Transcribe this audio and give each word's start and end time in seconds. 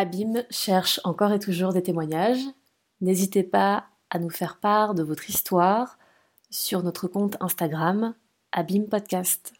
Abîme 0.00 0.44
cherche 0.48 1.00
encore 1.02 1.32
et 1.32 1.40
toujours 1.40 1.72
des 1.72 1.82
témoignages. 1.82 2.44
N'hésitez 3.00 3.42
pas 3.42 3.86
à 4.10 4.20
nous 4.20 4.30
faire 4.30 4.60
part 4.60 4.94
de 4.94 5.02
votre 5.02 5.28
histoire 5.28 5.98
sur 6.50 6.84
notre 6.84 7.08
compte 7.08 7.36
Instagram 7.40 8.14
Abîme 8.52 8.86
Podcast. 8.86 9.54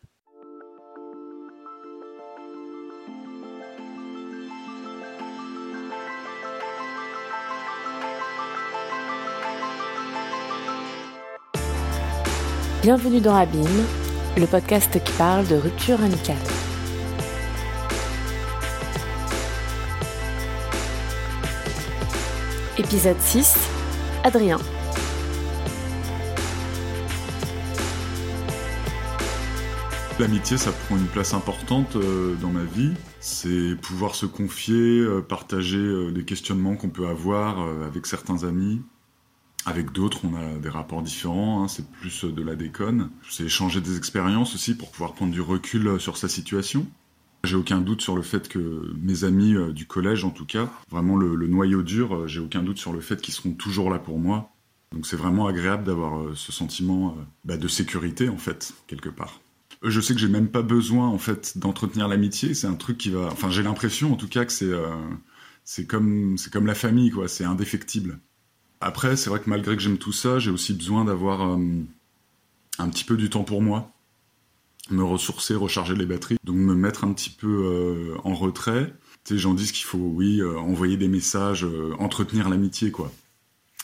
Bienvenue 12.80 13.20
dans 13.20 13.34
Abîme, 13.34 13.66
le 14.36 14.46
podcast 14.46 15.02
qui 15.02 15.12
parle 15.14 15.48
de 15.48 15.57
rupture 15.57 16.00
amicale. 16.00 16.36
Épisode 22.79 23.18
6 23.18 23.57
Adrien. 24.23 24.57
L'amitié, 30.21 30.57
ça 30.57 30.71
prend 30.71 30.96
une 30.96 31.09
place 31.09 31.35
importante 31.35 31.96
euh, 31.96 32.36
dans 32.36 32.50
ma 32.50 32.62
vie. 32.62 32.92
C'est 33.19 33.75
pouvoir 33.83 34.14
se 34.14 34.27
confier, 34.27 35.00
euh, 35.00 35.20
partager 35.20 35.77
euh, 35.77 36.12
des 36.12 36.25
questionnements 36.25 36.77
qu'on 36.77 36.89
peut 36.89 37.09
avoir 37.09 37.59
avec 37.84 38.06
certains 38.06 38.45
amis. 38.45 38.81
Avec 39.67 39.91
d'autres, 39.91 40.20
on 40.22 40.36
a 40.36 40.61
des 40.61 40.69
rapports 40.69 41.03
différents, 41.03 41.64
hein, 41.64 41.69
c'est 41.69 41.91
plus 41.91 42.25
de 42.25 42.42
la 42.42 42.55
déconne. 42.55 43.11
C'est 43.28 43.45
échanger 43.45 43.81
des 43.81 43.97
expériences 43.97 44.55
aussi 44.55 44.77
pour 44.77 44.92
pouvoir 44.92 45.14
prendre 45.14 45.33
du 45.33 45.41
recul 45.41 45.98
sur 45.98 46.17
sa 46.17 46.28
situation. 46.28 46.86
J'ai 47.45 47.55
aucun 47.55 47.81
doute 47.81 48.03
sur 48.03 48.17
le 48.17 48.23
fait 48.23 48.48
que 48.48 48.92
mes 49.01 49.25
amis 49.25 49.55
euh, 49.55 49.73
du 49.73 49.87
collège, 49.87 50.25
en 50.25 50.31
tout 50.31 50.45
cas, 50.45 50.69
vraiment 50.91 51.17
le, 51.17 51.37
noyau 51.47 51.83
dur, 51.83 52.14
euh, 52.14 52.27
j'ai 52.27 52.41
aucun 52.41 52.62
doute 52.62 52.78
sur 52.78 52.92
le 52.92 53.01
fait 53.01 53.20
qu'ils 53.20 53.34
seront 53.34 53.53
toujours 53.53 53.91
là 53.91 53.98
pour 53.98 54.19
moi. 54.19 54.50
Donc 54.92 55.06
c'est 55.06 55.17
vraiment 55.17 55.47
agréable 55.47 55.84
d'avoir 55.84 56.19
euh, 56.19 56.33
ce 56.34 56.50
sentiment 56.50 57.17
bah, 57.45 57.56
de 57.56 57.69
sécurité, 57.69 58.28
en 58.28 58.39
fait, 58.39 58.75
quelque 58.89 59.08
part. 59.08 59.41
Je 59.83 60.00
sais 60.00 60.14
que 60.14 60.20
j'ai 60.20 60.28
même 60.28 60.48
pas 60.48 60.62
besoin, 60.62 61.06
en 61.06 61.19
fait, 61.19 61.56
d'entretenir 61.56 62.08
l'amitié. 62.08 62.55
C'est 62.55 62.67
un 62.67 62.75
truc 62.75 62.98
qui 62.98 63.11
va. 63.11 63.28
Enfin, 63.30 63.50
j'ai 63.50 63.62
l'impression, 63.62 64.12
en 64.12 64.17
tout 64.17 64.28
cas, 64.28 64.45
que 64.45 64.52
c'est 65.64 65.86
comme 65.86 66.36
c'est 66.36 66.52
comme 66.52 66.67
la 66.67 66.75
famille, 66.75 67.11
quoi. 67.11 67.28
C'est 67.28 67.45
indéfectible. 67.45 68.19
Après, 68.80 69.17
c'est 69.17 69.30
vrai 69.30 69.39
que 69.39 69.48
malgré 69.48 69.77
que 69.77 69.83
j'aime 69.83 69.98
tout 69.98 70.12
ça, 70.12 70.41
j'ai 70.41 70.50
aussi 70.50 70.75
besoin 70.75 71.05
d'avoir 71.05 71.42
un 71.42 72.89
petit 72.89 73.05
peu 73.05 73.17
du 73.17 73.30
temps 73.30 73.45
pour 73.45 73.62
moi 73.62 73.92
me 74.91 75.05
ressourcer, 75.05 75.55
recharger 75.55 75.94
les 75.94 76.06
batteries, 76.06 76.36
donc 76.44 76.56
me 76.56 76.75
mettre 76.75 77.05
un 77.05 77.12
petit 77.12 77.31
peu 77.31 77.47
euh, 77.47 78.17
en 78.25 78.34
retrait. 78.34 78.95
Tu 79.25 79.34
sais, 79.34 79.39
j'en 79.39 79.55
dis 79.55 79.70
qu'il 79.70 79.84
faut, 79.84 79.98
oui, 79.98 80.41
euh, 80.41 80.58
envoyer 80.58 80.97
des 80.97 81.08
messages, 81.08 81.64
euh, 81.64 81.95
entretenir 81.98 82.48
l'amitié, 82.48 82.91
quoi. 82.91 83.12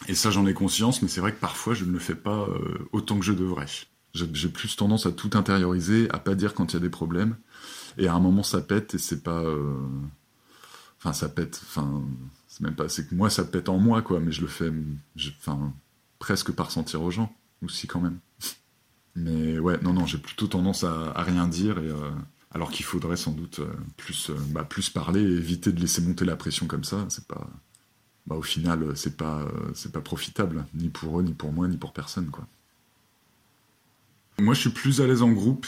Et 0.08 0.14
ça, 0.14 0.30
j'en 0.30 0.46
ai 0.46 0.54
conscience, 0.54 1.02
mais 1.02 1.08
c'est 1.08 1.20
vrai 1.20 1.32
que 1.32 1.40
parfois, 1.40 1.74
je 1.74 1.84
ne 1.84 1.92
le 1.92 1.98
fais 1.98 2.14
pas 2.14 2.48
autant 2.92 3.18
que 3.18 3.24
je 3.24 3.32
devrais. 3.32 3.66
J'ai 4.12 4.48
plus 4.48 4.76
tendance 4.76 5.06
à 5.06 5.12
tout 5.12 5.30
intérioriser, 5.34 6.10
à 6.10 6.18
pas 6.18 6.34
dire 6.34 6.52
quand 6.52 6.72
il 6.72 6.74
y 6.74 6.76
a 6.76 6.80
des 6.80 6.90
problèmes. 6.90 7.36
Et 7.96 8.08
à 8.08 8.14
un 8.14 8.20
moment, 8.20 8.42
ça 8.42 8.60
pète 8.60 8.94
et 8.94 8.98
c'est 8.98 9.22
pas. 9.22 9.42
Enfin, 10.98 11.12
ça 11.12 11.28
pète. 11.28 11.62
Enfin, 11.64 12.02
c'est 12.48 12.60
même 12.62 12.74
pas. 12.74 12.88
C'est 12.88 13.08
que 13.08 13.14
moi, 13.14 13.30
ça 13.30 13.44
pète 13.44 13.68
en 13.68 13.78
moi, 13.78 14.02
quoi. 14.02 14.20
Mais 14.20 14.32
je 14.32 14.42
le 14.42 14.48
fais. 14.48 14.70
Enfin, 15.38 15.72
presque 16.18 16.52
par 16.52 16.70
sentir 16.70 17.00
aux 17.00 17.10
gens 17.10 17.34
aussi, 17.62 17.86
quand 17.86 18.00
même. 18.00 18.18
Mais 19.16 19.58
ouais, 19.58 19.78
non, 19.82 19.92
non, 19.92 20.06
j'ai 20.06 20.18
plutôt 20.18 20.46
tendance 20.46 20.84
à, 20.84 21.12
rien 21.22 21.46
dire, 21.46 21.78
et, 21.78 21.88
euh, 21.88 22.10
alors 22.52 22.70
qu'il 22.70 22.84
faudrait 22.84 23.16
sans 23.16 23.30
doute 23.30 23.60
euh, 23.60 23.72
plus, 23.96 24.30
euh, 24.30 24.34
bah, 24.50 24.64
plus 24.64 24.90
parler 24.90 25.20
et 25.20 25.36
éviter 25.36 25.72
de 25.72 25.80
laisser 25.80 26.02
monter 26.02 26.24
la 26.24 26.36
pression 26.36 26.66
comme 26.66 26.84
ça. 26.84 27.06
C'est 27.08 27.26
pas, 27.26 27.46
bah, 28.26 28.34
au 28.36 28.42
final, 28.42 28.96
c'est 28.96 29.16
pas, 29.16 29.46
c'est 29.74 29.92
pas 29.92 30.00
profitable, 30.00 30.66
ni 30.74 30.88
pour 30.88 31.20
eux, 31.20 31.22
ni 31.22 31.32
pour 31.32 31.52
moi, 31.52 31.68
ni 31.68 31.76
pour 31.76 31.92
personne, 31.92 32.30
quoi. 32.30 32.46
Moi, 34.40 34.54
je 34.54 34.60
suis 34.62 34.70
plus 34.70 35.00
à 35.00 35.06
l'aise 35.06 35.22
en 35.22 35.30
groupe. 35.30 35.66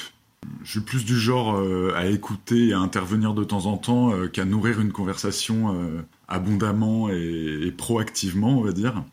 Je 0.64 0.72
suis 0.72 0.80
plus 0.80 1.04
du 1.04 1.16
genre 1.16 1.56
à 1.94 2.06
écouter 2.06 2.68
et 2.68 2.72
à 2.72 2.80
intervenir 2.80 3.32
de 3.32 3.44
temps 3.44 3.66
en 3.66 3.76
temps 3.76 4.12
qu'à 4.28 4.44
nourrir 4.44 4.80
une 4.80 4.90
conversation 4.90 6.04
abondamment 6.26 7.08
et, 7.08 7.72
proactivement, 7.76 8.58
on 8.58 8.62
va 8.62 8.72
dire. 8.72 9.04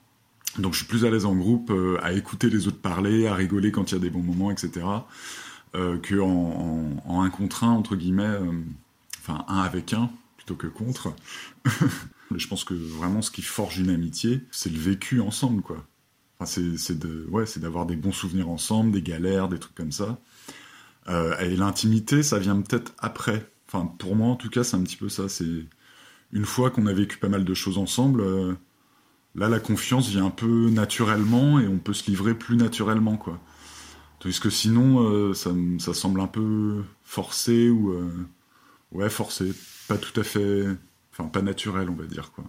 Donc 0.60 0.74
je 0.74 0.80
suis 0.80 0.88
plus 0.88 1.06
à 1.06 1.10
l'aise 1.10 1.26
en 1.26 1.36
groupe, 1.36 1.72
euh, 1.72 1.98
à 2.02 2.14
écouter 2.14 2.50
les 2.50 2.68
autres 2.68 2.80
parler, 2.80 3.28
à 3.28 3.34
rigoler 3.34 3.72
quand 3.72 3.92
il 3.92 3.96
y 3.96 3.98
a 3.98 4.02
des 4.02 4.10
bons 4.10 4.22
moments, 4.22 4.52
etc. 4.52 4.86
Euh, 5.76 5.98
que 5.98 6.20
en, 6.20 7.22
un 7.22 7.30
contre 7.30 7.64
un, 7.64 7.72
entre 7.72 7.96
guillemets, 7.96 8.24
euh, 8.24 8.52
enfin 9.20 9.46
un 9.48 9.62
avec 9.62 9.94
un, 9.94 10.12
plutôt 10.38 10.56
que 10.56 10.68
contre. 10.68 11.14
je 12.36 12.48
pense 12.48 12.64
que 12.64 12.76
vraiment 12.76 13.22
ce 13.22 13.32
qui 13.32 13.42
forge 13.42 13.80
une 13.80 13.90
amitié, 13.90 14.42
c'est 14.52 14.72
le 14.72 14.80
vécu 14.80 15.22
ensemble, 15.22 15.64
quoi. 15.64 15.84
Enfin, 16.40 16.62
c'est 16.78 17.00
de, 17.00 17.26
ouais, 17.30 17.46
d'avoir 17.58 17.86
des 17.86 17.96
bons 17.96 18.12
souvenirs 18.12 18.50
ensemble, 18.50 18.92
des 18.92 19.02
galères, 19.02 19.50
des 19.50 19.60
trucs 19.60 19.76
comme 19.76 19.92
ça. 19.92 20.20
et 21.08 21.56
l'intimité, 21.56 22.22
ça 22.24 22.40
vient 22.40 22.60
peut-être 22.62 22.94
après. 22.98 23.48
Enfin, 23.68 23.86
pour 23.98 24.16
moi, 24.16 24.28
en 24.30 24.36
tout 24.36 24.50
cas, 24.50 24.64
c'est 24.64 24.76
un 24.76 24.84
petit 24.84 24.98
peu 24.98 25.10
ça. 25.10 25.30
C'est 25.30 25.66
une 26.32 26.46
fois 26.46 26.70
qu'on 26.70 26.86
a 26.88 26.94
vécu 26.94 27.18
pas 27.18 27.30
mal 27.30 27.46
de 27.46 27.54
choses 27.54 27.78
ensemble 27.78 28.58
Là, 29.36 29.50
la 29.50 29.60
confiance 29.60 30.10
vient 30.10 30.28
un 30.28 30.32
peu 30.32 30.70
naturellement 30.70 31.60
et 31.60 31.68
on 31.68 31.80
peut 31.80 31.94
se 31.94 32.06
livrer 32.06 32.36
plus 32.36 32.56
naturellement, 32.56 33.18
quoi. 33.18 33.40
Tandis 34.20 34.40
que 34.40 34.50
sinon, 34.50 35.04
euh, 35.04 35.34
ça, 35.34 35.52
ça, 35.80 35.94
semble 35.94 36.22
un 36.22 36.28
peu 36.28 36.84
forcé 37.04 37.70
ou. 37.70 37.92
Euh, 37.92 38.10
ouais, 38.92 39.10
forcé. 39.10 39.52
Pas 39.88 39.98
tout 39.98 40.18
à 40.20 40.24
fait. 40.24 40.66
Enfin, 41.12 41.28
pas 41.28 41.42
naturel, 41.42 41.90
on 41.90 41.96
va 41.96 42.06
dire, 42.06 42.32
quoi. 42.32 42.46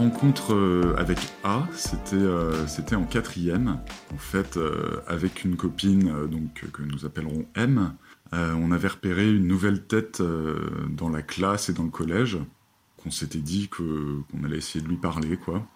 Rencontre 0.00 0.54
euh, 0.54 0.94
avec 0.96 1.18
A, 1.44 1.68
c'était 1.74 2.16
euh, 2.16 2.66
c'était 2.66 2.96
en 2.96 3.04
quatrième, 3.04 3.78
en 4.14 4.16
fait, 4.16 4.56
euh, 4.56 5.02
avec 5.06 5.44
une 5.44 5.56
copine 5.56 6.26
donc 6.26 6.64
que 6.72 6.82
nous 6.82 7.04
appellerons 7.04 7.44
M. 7.54 7.92
on 8.32 8.72
avait 8.72 8.88
repéré 8.88 9.30
une 9.30 9.46
nouvelle 9.46 9.84
tête 9.84 10.22
dans 10.88 11.10
la 11.10 11.20
classe 11.20 11.68
et 11.68 11.74
dans 11.74 11.82
le 11.82 11.90
collège, 11.90 12.38
qu'on 12.96 13.10
s'était 13.10 13.40
dit 13.40 13.68
que 13.68 14.22
qu'on 14.30 14.44
allait 14.44 14.56
essayer 14.56 14.82
de 14.82 14.88
lui 14.88 14.96
parler, 14.96 15.36
quoi. 15.36 15.66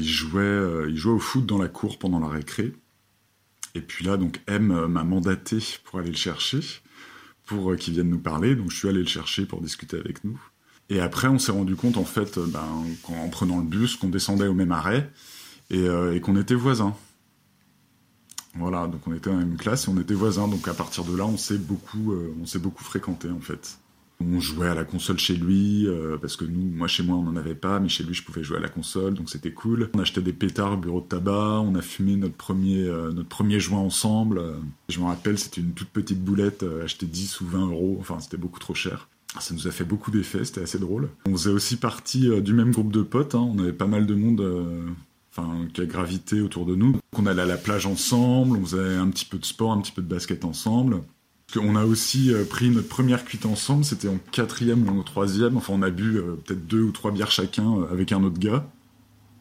Il 0.00 0.08
jouait, 0.08 0.88
il 0.88 0.96
jouait 0.96 1.12
au 1.12 1.18
foot 1.18 1.44
dans 1.44 1.58
la 1.58 1.68
cour 1.68 1.98
pendant 1.98 2.20
la 2.20 2.28
récré. 2.28 2.72
Et 3.74 3.82
puis 3.82 4.04
là, 4.06 4.16
donc 4.16 4.40
M 4.46 4.86
m'a 4.86 5.04
mandaté 5.04 5.58
pour 5.84 5.98
aller 5.98 6.10
le 6.10 6.16
chercher, 6.16 6.60
pour 7.44 7.76
qu'il 7.76 7.92
vienne 7.92 8.08
nous 8.08 8.18
parler. 8.18 8.54
Donc 8.56 8.70
je 8.70 8.76
suis 8.78 8.88
allé 8.88 9.00
le 9.00 9.08
chercher 9.08 9.44
pour 9.44 9.60
discuter 9.60 9.98
avec 9.98 10.24
nous. 10.24 10.40
Et 10.90 11.00
après, 11.00 11.28
on 11.28 11.38
s'est 11.38 11.52
rendu 11.52 11.76
compte, 11.76 11.96
en 11.96 12.04
fait, 12.04 12.38
euh, 12.38 12.46
ben, 12.46 12.66
en 13.08 13.28
prenant 13.28 13.58
le 13.58 13.64
bus, 13.64 13.96
qu'on 13.96 14.08
descendait 14.08 14.46
au 14.46 14.54
même 14.54 14.72
arrêt 14.72 15.10
euh, 15.72 16.12
et, 16.12 16.20
qu'on 16.20 16.36
était 16.36 16.54
voisins. 16.54 16.94
Voilà, 18.56 18.86
donc 18.86 19.06
on 19.06 19.14
était 19.14 19.30
dans 19.30 19.38
la 19.38 19.44
même 19.44 19.56
classe 19.56 19.86
et 19.86 19.90
on 19.90 19.98
était 19.98 20.14
voisins. 20.14 20.46
Donc 20.46 20.68
à 20.68 20.74
partir 20.74 21.04
de 21.04 21.16
là, 21.16 21.24
on 21.24 21.36
s'est 21.36 21.58
beaucoup, 21.58 22.12
euh, 22.12 22.34
on 22.40 22.58
beaucoup 22.58 22.84
fréquenté 22.84 23.28
en 23.30 23.40
fait. 23.40 23.78
On 24.20 24.38
jouait 24.38 24.68
à 24.68 24.74
la 24.74 24.84
console 24.84 25.18
chez 25.18 25.34
lui 25.34 25.88
parce 26.22 26.36
que 26.36 26.44
nous, 26.44 26.70
moi 26.70 26.86
chez 26.86 27.02
moi, 27.02 27.16
on 27.16 27.24
n'en 27.24 27.34
avait 27.34 27.56
pas, 27.56 27.80
mais 27.80 27.88
chez 27.88 28.04
lui, 28.04 28.14
je 28.14 28.22
pouvais 28.22 28.44
jouer 28.44 28.58
à 28.58 28.60
la 28.60 28.68
console, 28.68 29.14
donc 29.14 29.28
c'était 29.28 29.50
cool. 29.50 29.90
On 29.92 29.98
achetait 29.98 30.22
des 30.22 30.32
pétards 30.32 30.74
au 30.74 30.76
bureau 30.76 31.00
de 31.00 31.06
tabac, 31.06 31.60
on 31.60 31.74
a 31.74 31.82
fumé 31.82 32.14
notre 32.14 32.36
premier, 32.36 32.84
notre 33.12 33.28
premier 33.28 33.58
joint 33.58 33.80
ensemble. 33.80 34.40
Je 34.88 35.00
me 35.00 35.06
rappelle, 35.06 35.36
c'était 35.36 35.60
une 35.60 35.72
toute 35.72 35.88
petite 35.88 36.22
boulette 36.22 36.64
achetée 36.84 37.06
10 37.06 37.40
ou 37.40 37.46
20 37.46 37.70
euros, 37.70 37.96
enfin 38.00 38.20
c'était 38.20 38.36
beaucoup 38.36 38.60
trop 38.60 38.74
cher. 38.74 39.08
Ça 39.40 39.52
nous 39.54 39.66
a 39.66 39.70
fait 39.70 39.84
beaucoup 39.84 40.10
d'effets, 40.10 40.44
c'était 40.44 40.62
assez 40.62 40.78
drôle. 40.78 41.08
On 41.26 41.32
faisait 41.32 41.50
aussi 41.50 41.76
partie 41.76 42.28
euh, 42.28 42.40
du 42.40 42.54
même 42.54 42.70
groupe 42.70 42.92
de 42.92 43.02
potes, 43.02 43.34
hein. 43.34 43.50
on 43.52 43.58
avait 43.58 43.72
pas 43.72 43.86
mal 43.86 44.06
de 44.06 44.14
monde 44.14 44.40
euh, 44.40 44.86
enfin, 45.30 45.66
qui 45.72 45.80
a 45.80 45.86
gravité 45.86 46.40
autour 46.40 46.66
de 46.66 46.74
nous. 46.74 46.92
Donc 46.92 47.02
on 47.18 47.26
allait 47.26 47.42
à 47.42 47.46
la 47.46 47.56
plage 47.56 47.86
ensemble, 47.86 48.56
on 48.56 48.64
faisait 48.64 48.96
un 48.96 49.08
petit 49.08 49.24
peu 49.24 49.38
de 49.38 49.44
sport, 49.44 49.72
un 49.72 49.80
petit 49.80 49.92
peu 49.92 50.02
de 50.02 50.08
basket 50.08 50.44
ensemble. 50.44 51.00
On 51.56 51.76
a 51.76 51.84
aussi 51.84 52.32
euh, 52.32 52.44
pris 52.44 52.70
notre 52.70 52.88
première 52.88 53.24
cuite 53.24 53.46
ensemble, 53.46 53.84
c'était 53.84 54.08
en 54.08 54.18
quatrième 54.32 54.88
ou 54.88 55.00
en 55.00 55.02
troisième, 55.02 55.56
enfin 55.56 55.72
on 55.76 55.82
a 55.82 55.90
bu 55.90 56.20
peut-être 56.44 56.66
deux 56.66 56.82
ou 56.82 56.90
trois 56.90 57.10
bières 57.10 57.30
chacun 57.30 57.82
avec 57.90 58.12
un 58.12 58.22
autre 58.22 58.38
gars. 58.38 58.66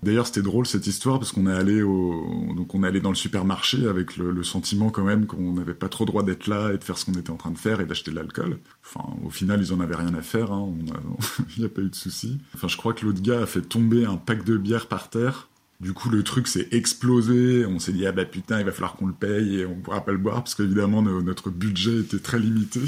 D'ailleurs, 0.04 0.28
c'était 0.28 0.42
drôle 0.42 0.66
cette 0.66 0.86
histoire 0.86 1.20
parce 1.20 1.32
qu'on 1.32 1.48
est 1.48 1.54
allé 1.54 1.82
au, 1.82 2.54
donc 2.56 2.76
on 2.76 2.84
est 2.84 2.88
allé 2.88 3.00
dans 3.00 3.10
le 3.10 3.16
supermarché 3.16 3.88
avec 3.88 4.18
le, 4.18 4.44
sentiment 4.44 4.90
quand 4.90 5.04
même 5.04 5.26
qu'on 5.26 5.54
n'avait 5.54 5.74
pas 5.74 5.88
trop 5.88 6.04
droit 6.04 6.24
d'être 6.24 6.48
là 6.48 6.74
et 6.74 6.78
de 6.78 6.84
faire 6.84 6.98
ce 6.98 7.06
qu'on 7.06 7.14
était 7.14 7.30
en 7.30 7.38
train 7.38 7.52
de 7.52 7.58
faire 7.58 7.80
et 7.80 7.86
d'acheter 7.86 8.12
de 8.12 8.18
l'alcool. 8.18 8.60
Enfin, 8.84 9.06
au 9.24 9.30
final, 9.30 9.62
ils 9.62 9.72
en 9.74 9.80
avaient 9.80 9.96
rien 9.96 10.14
à 10.14 10.22
faire. 10.22 10.52
Hein. 10.52 10.74
Il 11.56 11.60
n'y 11.60 11.66
a 11.66 11.70
pas 11.70 11.82
eu 11.82 11.90
de 11.90 11.96
souci. 11.96 12.40
Enfin, 12.54 12.68
je 12.68 12.76
crois 12.76 12.94
que 12.94 13.06
l'autre 13.06 13.22
gars 13.22 13.42
a 13.42 13.46
fait 13.46 13.62
tomber 13.62 14.06
un 14.06 14.18
pack 14.18 14.44
de 14.44 14.58
bière 14.58 14.88
par 14.88 15.10
terre. 15.10 15.48
Du 15.80 15.94
coup, 15.94 16.10
le 16.10 16.24
truc 16.24 16.48
s'est 16.48 16.68
explosé. 16.72 17.66
On 17.66 17.80
s'est 17.80 17.94
dit 17.94 18.06
ah 18.06 18.12
bah 18.12 18.26
putain, 18.26 18.60
il 18.60 18.66
va 18.66 18.72
falloir 18.72 18.96
qu'on 18.96 19.08
le 19.08 19.14
paye 19.14 19.60
et 19.60 19.66
on 19.66 19.76
pourra 19.76 20.04
pas 20.04 20.12
le 20.12 20.18
boire 20.18 20.44
parce 20.44 20.56
qu'évidemment 20.56 21.02
notre 21.02 21.50
budget 21.50 22.00
était 22.00 22.20
très 22.20 22.40
limité. 22.40 22.82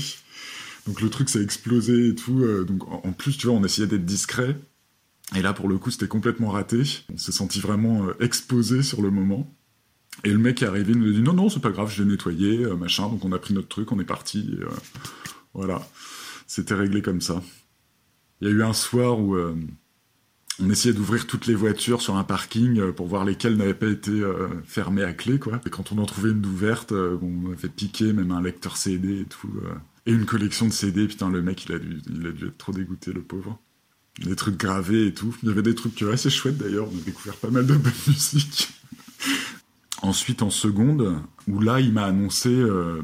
Donc 0.85 1.01
le 1.01 1.09
truc 1.09 1.29
s'est 1.29 1.41
explosé 1.41 2.09
et 2.09 2.15
tout. 2.15 2.41
Euh, 2.41 2.63
donc 2.63 2.83
en 2.87 3.11
plus, 3.11 3.37
tu 3.37 3.47
vois, 3.47 3.55
on 3.55 3.63
essayait 3.63 3.87
d'être 3.87 4.05
discret 4.05 4.57
Et 5.33 5.41
là, 5.41 5.53
pour 5.53 5.67
le 5.67 5.77
coup, 5.77 5.91
c'était 5.91 6.07
complètement 6.07 6.49
raté. 6.49 6.83
On 7.13 7.17
s'est 7.17 7.31
senti 7.31 7.59
vraiment 7.59 8.07
exposé 8.19 8.83
sur 8.83 9.01
le 9.01 9.09
moment. 9.09 9.51
Et 10.23 10.29
le 10.29 10.37
mec 10.37 10.61
est 10.61 10.65
arrivé, 10.65 10.91
il 10.93 10.99
nous 10.99 11.09
a 11.09 11.11
dit 11.11 11.21
non, 11.21 11.33
non, 11.33 11.49
c'est 11.49 11.59
pas 11.59 11.71
grave, 11.71 11.91
je 11.91 12.03
l'ai 12.03 12.09
nettoyé, 12.09 12.65
machin. 12.77 13.09
Donc 13.09 13.25
on 13.25 13.31
a 13.31 13.39
pris 13.39 13.53
notre 13.53 13.67
truc, 13.67 13.91
on 13.91 13.99
est 13.99 14.05
parti. 14.05 14.59
voilà, 15.53 15.85
c'était 16.47 16.75
réglé 16.75 17.01
comme 17.01 17.21
ça. 17.21 17.41
Il 18.39 18.47
y 18.47 18.51
a 18.51 18.53
eu 18.53 18.63
un 18.63 18.73
soir 18.73 19.19
où 19.19 19.35
on 20.59 20.69
essayait 20.69 20.93
d'ouvrir 20.93 21.27
toutes 21.27 21.47
les 21.47 21.55
voitures 21.55 22.01
sur 22.01 22.15
un 22.15 22.23
parking 22.23 22.79
euh, 22.79 22.91
pour 22.91 23.07
voir 23.07 23.25
lesquelles 23.25 23.57
n'avaient 23.57 23.73
pas 23.73 23.87
été 23.87 24.11
euh, 24.11 24.47
fermées 24.63 25.03
à 25.03 25.13
clé, 25.13 25.39
quoi. 25.39 25.59
Et 25.65 25.69
quand 25.69 25.91
on 25.91 25.97
en 25.97 26.05
trouvait 26.05 26.31
une 26.31 26.41
d'ouverte, 26.41 26.91
euh, 26.91 27.17
on 27.21 27.51
avait 27.51 27.69
piqué 27.69 28.13
même 28.13 28.31
un 28.31 28.41
lecteur 28.41 28.77
CD 28.77 29.21
et 29.21 29.25
tout. 29.25 29.51
et 30.05 30.11
une 30.11 30.25
collection 30.25 30.67
de 30.67 30.71
CD, 30.71 31.07
putain, 31.07 31.29
le 31.29 31.41
mec, 31.41 31.65
il 31.65 31.73
a, 31.73 31.79
dû, 31.79 32.01
il 32.09 32.27
a 32.27 32.31
dû 32.31 32.47
être 32.47 32.57
trop 32.57 32.71
dégoûté, 32.71 33.11
le 33.11 33.21
pauvre. 33.21 33.59
Des 34.23 34.35
trucs 34.35 34.57
gravés 34.57 35.07
et 35.07 35.13
tout. 35.13 35.35
Il 35.43 35.49
y 35.49 35.51
avait 35.51 35.61
des 35.61 35.75
trucs 35.75 36.01
assez 36.03 36.29
chouettes 36.29 36.57
d'ailleurs, 36.57 36.87
on 36.91 36.97
a 36.97 37.01
découvert 37.01 37.35
pas 37.35 37.49
mal 37.49 37.65
de 37.65 37.75
bonne 37.75 37.91
musique. 38.07 38.69
Ensuite, 40.01 40.41
en 40.41 40.49
seconde, 40.49 41.19
où 41.47 41.59
là, 41.59 41.79
il 41.79 41.91
m'a 41.91 42.05
annoncé, 42.05 42.49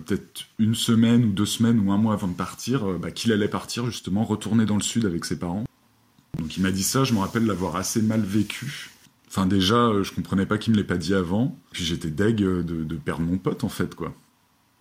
peut-être 0.06 0.46
une 0.60 0.76
semaine 0.76 1.26
ou 1.26 1.32
deux 1.32 1.46
semaines 1.46 1.80
ou 1.80 1.92
un 1.92 1.98
mois 1.98 2.14
avant 2.14 2.28
de 2.28 2.36
partir, 2.36 2.86
bah, 3.00 3.12
qu'il 3.12 3.32
allait 3.32 3.48
partir 3.48 3.88
justement, 3.88 4.24
retourner 4.24 4.66
dans 4.66 4.76
le 4.76 4.84
sud 4.84 5.06
avec 5.06 5.26
ses 5.26 5.40
parents. 5.40 5.66
Donc 6.38 6.58
il 6.58 6.64
m'a 6.64 6.72
dit 6.72 6.84
ça, 6.84 7.04
je 7.04 7.14
me 7.14 7.20
rappelle 7.20 7.46
l'avoir 7.46 7.76
assez 7.76 8.02
mal 8.02 8.22
vécu. 8.22 8.92
Enfin 9.28 9.46
déjà, 9.46 9.76
euh, 9.76 10.04
je 10.04 10.12
comprenais 10.14 10.46
pas 10.46 10.58
qu'il 10.58 10.74
me 10.74 10.78
l'ait 10.78 10.84
pas 10.84 10.98
dit 10.98 11.14
avant. 11.14 11.58
Puis 11.72 11.86
j'étais 11.86 12.10
deg 12.10 12.42
euh, 12.42 12.64
de, 12.64 12.96
perdre 12.96 13.24
mon 13.24 13.38
pote 13.38 13.64
en 13.64 13.70
fait 13.70 13.96
quoi. 13.96 14.14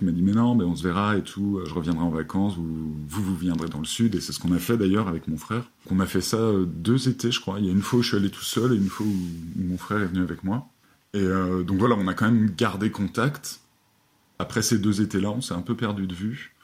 Il 0.01 0.07
m'a 0.07 0.13
dit 0.13 0.23
mais 0.23 0.33
non, 0.33 0.55
mais 0.55 0.65
on 0.65 0.75
se 0.75 0.83
verra 0.83 1.17
et 1.17 1.23
tout, 1.23 1.59
euh, 1.59 1.67
je 1.67 1.75
reviendrai 1.75 2.03
en 2.03 2.11
vacances, 2.11 2.57
ou 2.57 2.63
vous, 2.63 3.23
vous 3.23 3.37
viendrez 3.37 3.69
dans 3.69 3.79
le 3.79 3.85
sud, 3.85 4.15
et 4.15 4.21
c'est 4.21 4.33
ce 4.33 4.41
qu'on 4.41 4.53
a 4.53 4.59
fait 4.59 4.77
d'ailleurs 4.77 5.09
avec 5.09 5.29
mon 5.29 5.37
frère. 5.37 5.65
On 5.91 6.01
a 6.01 6.07
fait 6.07 6.21
ça 6.21 6.39
deux 6.67 7.09
étés 7.09 7.31
je 7.31 7.41
crois. 7.41 7.59
Il 7.59 7.67
y 7.67 7.69
a 7.69 7.73
une 7.73 7.83
fois 7.83 7.99
où 7.99 8.03
je 8.03 8.09
suis 8.09 8.17
allé 8.17 8.31
tout 8.31 8.43
seul 8.43 8.73
et 8.73 8.77
une 8.77 8.89
fois 8.89 9.07
où, 9.07 9.17
mon 9.57 9.79
frère 9.79 10.01
est 10.01 10.07
venu 10.07 10.23
avec 10.23 10.45
moi. 10.45 10.67
Et 11.13 11.27
donc 11.67 11.79
voilà, 11.79 11.97
on 11.99 12.07
a 12.07 12.15
quand 12.15 12.31
même 12.31 12.51
gardé 12.57 12.91
contact. 12.91 13.61
Après 14.39 14.63
ces 14.63 14.79
deux 14.79 15.03
étés-là, 15.03 15.31
on 15.31 15.41
s'est 15.41 15.55
un 15.55 15.63
peu 15.63 15.75
perdu 15.75 16.07
de 16.07 16.15
vue 16.15 16.55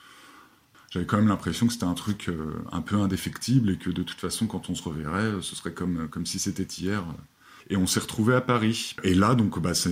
j'avais 0.97 1.07
quand 1.07 1.19
même 1.19 1.29
l'impression 1.29 1.67
que 1.67 1.73
c'était 1.73 1.85
un 1.85 1.95
truc 1.95 2.29
euh, 2.29 2.55
un 2.73 2.81
peu 2.81 2.97
indéfectible 2.97 3.71
et 3.71 3.77
que 3.77 3.91
de 3.91 4.03
toute 4.03 4.19
façon, 4.19 4.47
quand 4.47 4.71
on 4.71 4.75
se 4.75 4.83
reverrait, 4.83 5.33
ce 5.43 5.55
serait 5.55 5.73
comme, 5.73 6.05
euh, 6.05 6.07
comme 6.07 6.25
si 6.25 6.39
c'était 6.39 6.63
hier. 6.63 7.05
Et 7.69 7.77
on 7.77 7.87
s'est 7.87 8.01
retrouvé 8.01 8.35
à 8.35 8.41
Paris. 8.41 8.95
Et 9.03 9.15
là, 9.15 9.35
donc, 9.35 9.61
bah, 9.61 9.75
c'est, 9.75 9.91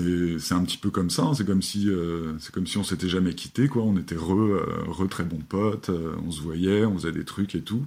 un 0.53 0.65
petit 0.65 0.79
peu 0.79 0.91
comme 0.91 1.11
ça. 1.11 1.23
Hein. 1.23 1.35
C'est 1.35 1.47
comme 1.47 1.63
si, 1.63 1.89
euh, 1.89 2.39
c'est 2.39 2.53
comme 2.53 2.67
si 2.67 2.79
on 2.79 2.85
s'était 2.85 3.09
jamais 3.09 3.35
quitté, 3.35 3.69
quoi. 3.69 3.83
On 3.83 3.97
était 3.97 4.17
re, 4.17 4.61
re 4.87 5.09
très 5.09 5.25
bons 5.25 5.41
potes. 5.41 5.91
on 6.25 6.31
se 6.31 6.41
voyait, 6.41 6.85
on 6.85 6.95
faisait 6.95 7.13
des 7.13 7.25
trucs 7.25 7.55
et 7.55 7.63
tout. 7.63 7.85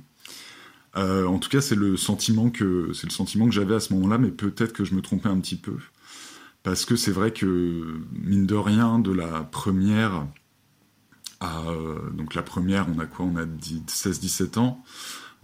en 0.96 1.40
tout 1.40 1.50
cas, 1.50 1.62
c'est 1.62 1.76
le 1.76 1.96
sentiment 1.96 2.50
que, 2.50 2.92
c'est 2.94 3.08
le 3.08 3.14
sentiment 3.14 3.46
que 3.48 3.54
j'avais 3.54 3.76
à 3.76 3.80
ce 3.80 3.94
moment-là, 3.94 4.18
mais 4.18 4.30
peut-être 4.30 4.74
que 4.74 4.84
je 4.84 4.94
me 4.94 5.02
trompais 5.02 5.30
un 5.30 5.40
petit 5.40 5.56
peu. 5.56 5.78
Parce 6.64 6.84
que 6.86 6.96
c'est 6.96 7.12
vrai 7.12 7.32
que, 7.32 8.00
mine 8.12 8.46
de 8.46 8.56
rien, 8.56 9.00
de 9.00 9.12
la 9.12 9.44
première 9.44 10.28
euh, 11.44 12.10
donc 12.12 12.36
la 12.36 12.44
première, 12.44 12.88
on 12.94 13.00
a 13.00 13.06
quoi? 13.06 13.26
On 13.26 13.36
a 13.36 13.46
16-17 13.46 14.60
ans, 14.60 14.84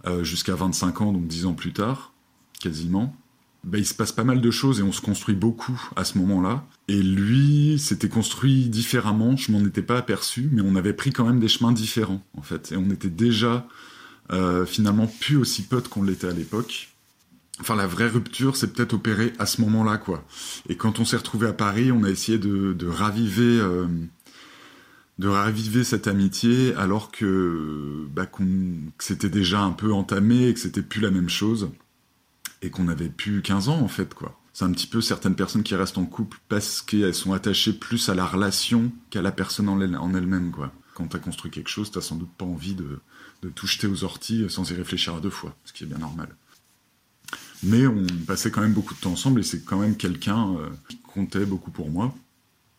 euh, 0.06 0.24
jusqu'à 0.24 0.54
25 0.54 1.00
ans, 1.00 1.12
donc 1.12 1.26
10 1.26 1.46
ans 1.46 1.54
plus 1.54 1.72
tard, 1.72 2.12
quasiment. 2.60 3.14
Ben, 3.64 3.78
il 3.78 3.86
se 3.86 3.94
passe 3.94 4.12
pas 4.12 4.24
mal 4.24 4.40
de 4.40 4.50
choses 4.50 4.80
et 4.80 4.82
on 4.82 4.92
se 4.92 5.00
construit 5.00 5.34
beaucoup 5.34 5.80
à 5.96 6.04
ce 6.04 6.18
moment-là. 6.18 6.66
Et 6.88 7.02
lui, 7.02 7.78
s'était 7.78 8.08
construit 8.08 8.68
différemment, 8.68 9.36
je 9.36 9.52
m'en 9.52 9.64
étais 9.64 9.82
pas 9.82 9.96
aperçu, 9.96 10.50
mais 10.52 10.60
on 10.62 10.76
avait 10.76 10.92
pris 10.92 11.12
quand 11.12 11.24
même 11.24 11.40
des 11.40 11.48
chemins 11.48 11.72
différents, 11.72 12.22
en 12.36 12.42
fait. 12.42 12.72
Et 12.72 12.76
on 12.76 12.90
était 12.90 13.08
déjà 13.08 13.66
euh, 14.32 14.66
finalement 14.66 15.06
plus 15.06 15.36
aussi 15.36 15.62
potes 15.62 15.88
qu'on 15.88 16.02
l'était 16.02 16.28
à 16.28 16.32
l'époque. 16.32 16.90
Enfin, 17.60 17.74
la 17.74 17.86
vraie 17.86 18.08
rupture, 18.08 18.56
c'est 18.56 18.72
peut-être 18.72 18.94
opérée 18.94 19.32
à 19.38 19.46
ce 19.46 19.62
moment-là, 19.62 19.96
quoi. 19.96 20.26
Et 20.68 20.76
quand 20.76 20.98
on 20.98 21.04
s'est 21.04 21.16
retrouvé 21.16 21.46
à 21.46 21.52
Paris, 21.52 21.90
on 21.90 22.02
a 22.04 22.10
essayé 22.10 22.38
de, 22.38 22.86
raviver 22.86 23.60
de 25.20 25.28
raviver 25.28 25.84
cette 25.84 26.08
amitié 26.08 26.74
alors 26.74 27.12
que, 27.12 28.06
bah, 28.12 28.26
que 28.26 28.42
c'était 28.98 29.28
déjà 29.28 29.60
un 29.60 29.70
peu 29.70 29.92
entamé 29.92 30.48
et 30.48 30.54
que 30.54 30.58
c'était 30.58 30.82
plus 30.82 31.00
la 31.00 31.12
même 31.12 31.28
chose 31.28 31.70
et 32.64 32.70
qu'on 32.70 32.88
avait 32.88 33.08
plus 33.08 33.42
15 33.42 33.68
ans 33.68 33.80
en 33.80 33.88
fait 33.88 34.14
quoi. 34.14 34.40
C'est 34.52 34.64
un 34.64 34.72
petit 34.72 34.86
peu 34.86 35.00
certaines 35.00 35.34
personnes 35.34 35.64
qui 35.64 35.74
restent 35.74 35.98
en 35.98 36.06
couple 36.06 36.38
parce 36.48 36.80
qu'elles 36.80 37.14
sont 37.14 37.32
attachées 37.32 37.72
plus 37.72 38.08
à 38.08 38.14
la 38.14 38.24
relation 38.24 38.92
qu'à 39.10 39.20
la 39.20 39.32
personne 39.32 39.68
en 39.68 40.14
elle-même 40.14 40.52
quoi. 40.52 40.72
Quand 40.94 41.08
t'as 41.08 41.18
construit 41.18 41.50
quelque 41.50 41.70
chose, 41.70 41.90
t'as 41.90 42.00
sans 42.00 42.14
doute 42.14 42.32
pas 42.38 42.44
envie 42.44 42.74
de, 42.74 43.00
de 43.42 43.48
tout 43.48 43.66
jeter 43.66 43.88
aux 43.88 44.04
orties 44.04 44.48
sans 44.48 44.70
y 44.70 44.74
réfléchir 44.74 45.14
à 45.16 45.20
deux 45.20 45.30
fois, 45.30 45.56
ce 45.64 45.72
qui 45.72 45.84
est 45.84 45.88
bien 45.88 45.98
normal. 45.98 46.28
Mais 47.64 47.86
on 47.86 48.06
passait 48.26 48.50
quand 48.50 48.60
même 48.60 48.72
beaucoup 48.72 48.94
de 48.94 49.00
temps 49.00 49.12
ensemble 49.12 49.40
et 49.40 49.42
c'est 49.42 49.64
quand 49.64 49.78
même 49.78 49.96
quelqu'un 49.96 50.54
euh, 50.54 50.68
qui 50.88 50.98
comptait 50.98 51.46
beaucoup 51.46 51.70
pour 51.70 51.90
moi. 51.90 52.14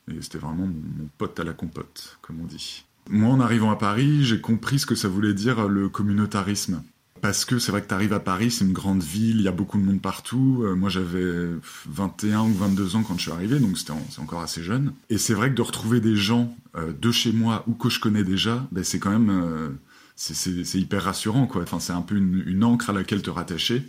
Et 0.10 0.22
c'était 0.22 0.38
vraiment 0.38 0.68
mon, 0.68 1.10
pote 1.18 1.40
à 1.40 1.44
la 1.44 1.54
compote, 1.54 2.18
comme 2.22 2.40
on 2.40 2.46
dit. 2.46 2.86
Moi, 3.10 3.30
en 3.30 3.40
arrivant 3.40 3.72
à 3.72 3.76
Paris, 3.76 4.24
j'ai 4.24 4.40
compris 4.40 4.80
ce 4.80 4.86
que 4.86 4.96
ça 4.96 5.08
voulait 5.08 5.34
dire 5.34 5.68
le 5.68 5.90
communautarisme. 5.90 6.84
Parce 7.22 7.46
que 7.46 7.60
c'est 7.60 7.72
vrai 7.72 7.82
que 7.82 7.88
tu 7.88 7.94
arrives 7.94 8.14
à 8.14 8.20
Paris, 8.20 8.52
c'est 8.52 8.66
une 8.66 8.74
grande 8.74 9.02
ville, 9.02 9.38
il 9.38 9.44
y 9.44 9.48
a 9.48 9.52
beaucoup 9.52 9.78
de 9.78 9.84
monde 9.84 10.02
partout. 10.02 10.62
Euh, 10.64 10.76
moi, 10.76 10.90
j'avais 10.90 11.50
21 11.88 12.42
ou 12.42 12.54
22 12.54 12.96
ans 12.98 13.04
quand 13.04 13.18
je 13.18 13.24
suis 13.24 13.32
arrivé, 13.32 13.60
donc 13.60 13.78
c'était 13.78 13.94
encore 14.20 14.42
assez 14.42 14.62
jeune. 14.62 14.94
Et 15.10 15.18
c'est 15.18 15.34
vrai 15.34 15.50
que 15.50 15.56
de 15.56 15.62
retrouver 15.62 16.02
des 16.02 16.16
gens 16.16 16.56
euh, 16.76 16.94
de 16.94 17.12
chez 17.12 17.32
moi 17.32 17.64
ou 17.68 17.74
que 17.74 17.90
je 17.90 18.00
connais 18.00 18.24
déjà, 18.24 18.68
ben, 18.72 18.84
c'est 18.84 19.00
quand 19.00 19.12
même... 19.12 19.30
Euh, 19.30 19.70
c'est 20.18 20.80
hyper 20.80 21.04
rassurant, 21.04 21.46
quoi. 21.46 21.64
Enfin, 21.64 21.80
c'est 21.80 21.92
un 21.92 22.02
peu 22.02 22.16
une, 22.16 22.44
une, 22.46 22.64
encre 22.64 22.90
à 22.90 22.94
laquelle 22.94 23.22
te 23.22 23.30
rattacher. 23.30 23.84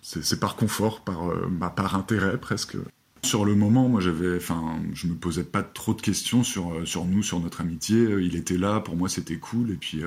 C'est 0.00 0.38
par 0.38 0.54
confort, 0.54 1.02
par, 1.02 1.24
bah, 1.50 1.72
par 1.74 1.96
intérêt 1.96 2.38
presque. 2.38 2.76
Sur 3.24 3.44
le 3.44 3.56
moment, 3.56 3.88
moi, 3.88 4.00
j'avais, 4.00 4.36
enfin, 4.36 4.78
je 4.94 5.08
me 5.08 5.14
posais 5.14 5.42
pas 5.42 5.64
trop 5.64 5.92
de 5.94 6.00
questions 6.00 6.44
sur 6.44 6.86
sur 6.86 7.04
nous, 7.04 7.24
sur 7.24 7.40
notre 7.40 7.62
amitié. 7.62 7.98
Il 8.20 8.36
était 8.36 8.58
là, 8.58 8.78
pour 8.78 8.94
moi, 8.94 9.08
c'était 9.08 9.38
cool, 9.38 9.72
et 9.72 9.76
puis 9.76 10.02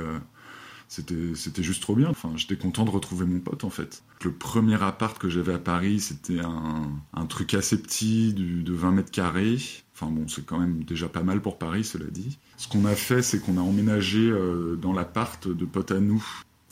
c'était 0.88 1.64
juste 1.64 1.82
trop 1.82 1.96
bien. 1.96 2.10
Enfin, 2.10 2.32
j'étais 2.36 2.56
content 2.56 2.86
de 2.86 2.90
retrouver 2.90 3.26
mon 3.26 3.40
pote, 3.40 3.64
en 3.64 3.70
fait. 3.70 4.04
Le 4.24 4.32
premier 4.32 4.82
appart 4.82 5.18
que 5.18 5.30
j'avais 5.30 5.54
à 5.54 5.60
Paris, 5.60 6.00
c'était 6.00 6.40
un, 6.40 6.90
un 7.14 7.26
truc 7.26 7.54
assez 7.54 7.82
petit, 7.82 8.34
de 8.34 8.74
20 8.74 8.92
mètres 8.92 9.12
carrés. 9.12 9.58
Enfin 9.94 10.12
bon, 10.12 10.28
c'est 10.28 10.46
quand 10.46 10.60
même 10.60 10.84
déjà 10.84 11.08
pas 11.08 11.24
mal 11.24 11.42
pour 11.42 11.58
Paris, 11.58 11.84
cela 11.84 12.06
dit. 12.10 12.38
Ce 12.58 12.68
qu'on 12.68 12.86
a 12.86 12.96
fait, 12.96 13.22
c'est 13.22 13.40
qu'on 13.40 13.58
a 13.58 13.62
emménagé 13.62 14.34
dans 14.82 14.94
l'appart 14.94 15.48
de 15.48 15.66
pote 15.66 15.92
à 15.92 16.00
nous 16.00 16.24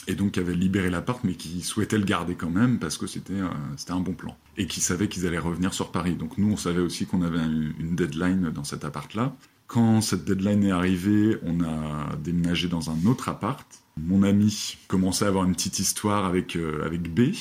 et 0.08 0.16
donc 0.16 0.34
qui 0.34 0.40
avait 0.40 0.56
libéré 0.56 0.90
l'appart, 0.90 1.24
mais 1.24 1.34
qui 1.34 1.62
souhaitait 1.62 1.98
le 1.98 2.04
garder 2.04 2.36
quand 2.36 2.50
même 2.50 2.80
parce 2.80 2.98
que 2.98 3.08
c'était 3.08 3.34
euh, 3.34 3.48
c'était 3.78 3.92
un 3.92 4.00
bon 4.00 4.14
plan 4.14 4.36
et 4.58 4.68
qui 4.68 4.82
savaient 4.82 5.08
qu'ils 5.08 5.26
allaient 5.26 5.40
revenir 5.40 5.74
sur 5.74 5.92
Paris. 5.92 6.16
Donc 6.16 6.38
nous, 6.38 6.52
on 6.52 6.58
savait 6.58 6.82
aussi 6.82 7.06
qu'on 7.06 7.22
avait 7.22 7.40
une 7.40 7.96
deadline 7.96 8.50
dans 8.50 8.64
cet 8.64 8.86
appart-là. 8.86 9.36
Quand 9.68 10.02
cette 10.02 10.26
deadline 10.26 10.64
est 10.64 10.72
arrivée, 10.72 11.38
on 11.44 11.62
a 11.62 12.16
déménagé 12.18 12.68
dans 12.68 12.90
un 12.90 13.06
autre 13.06 13.30
appart. 13.30 13.68
Mon 13.98 14.24
ami 14.24 14.78
commençait 14.88 15.26
à 15.26 15.30
avoir 15.30 15.46
une 15.46 15.54
petite 15.54 15.80
histoire 15.80 16.26
avec 16.26 16.56
euh, 16.56 16.86
avec 16.86 17.14
B, 17.14 17.32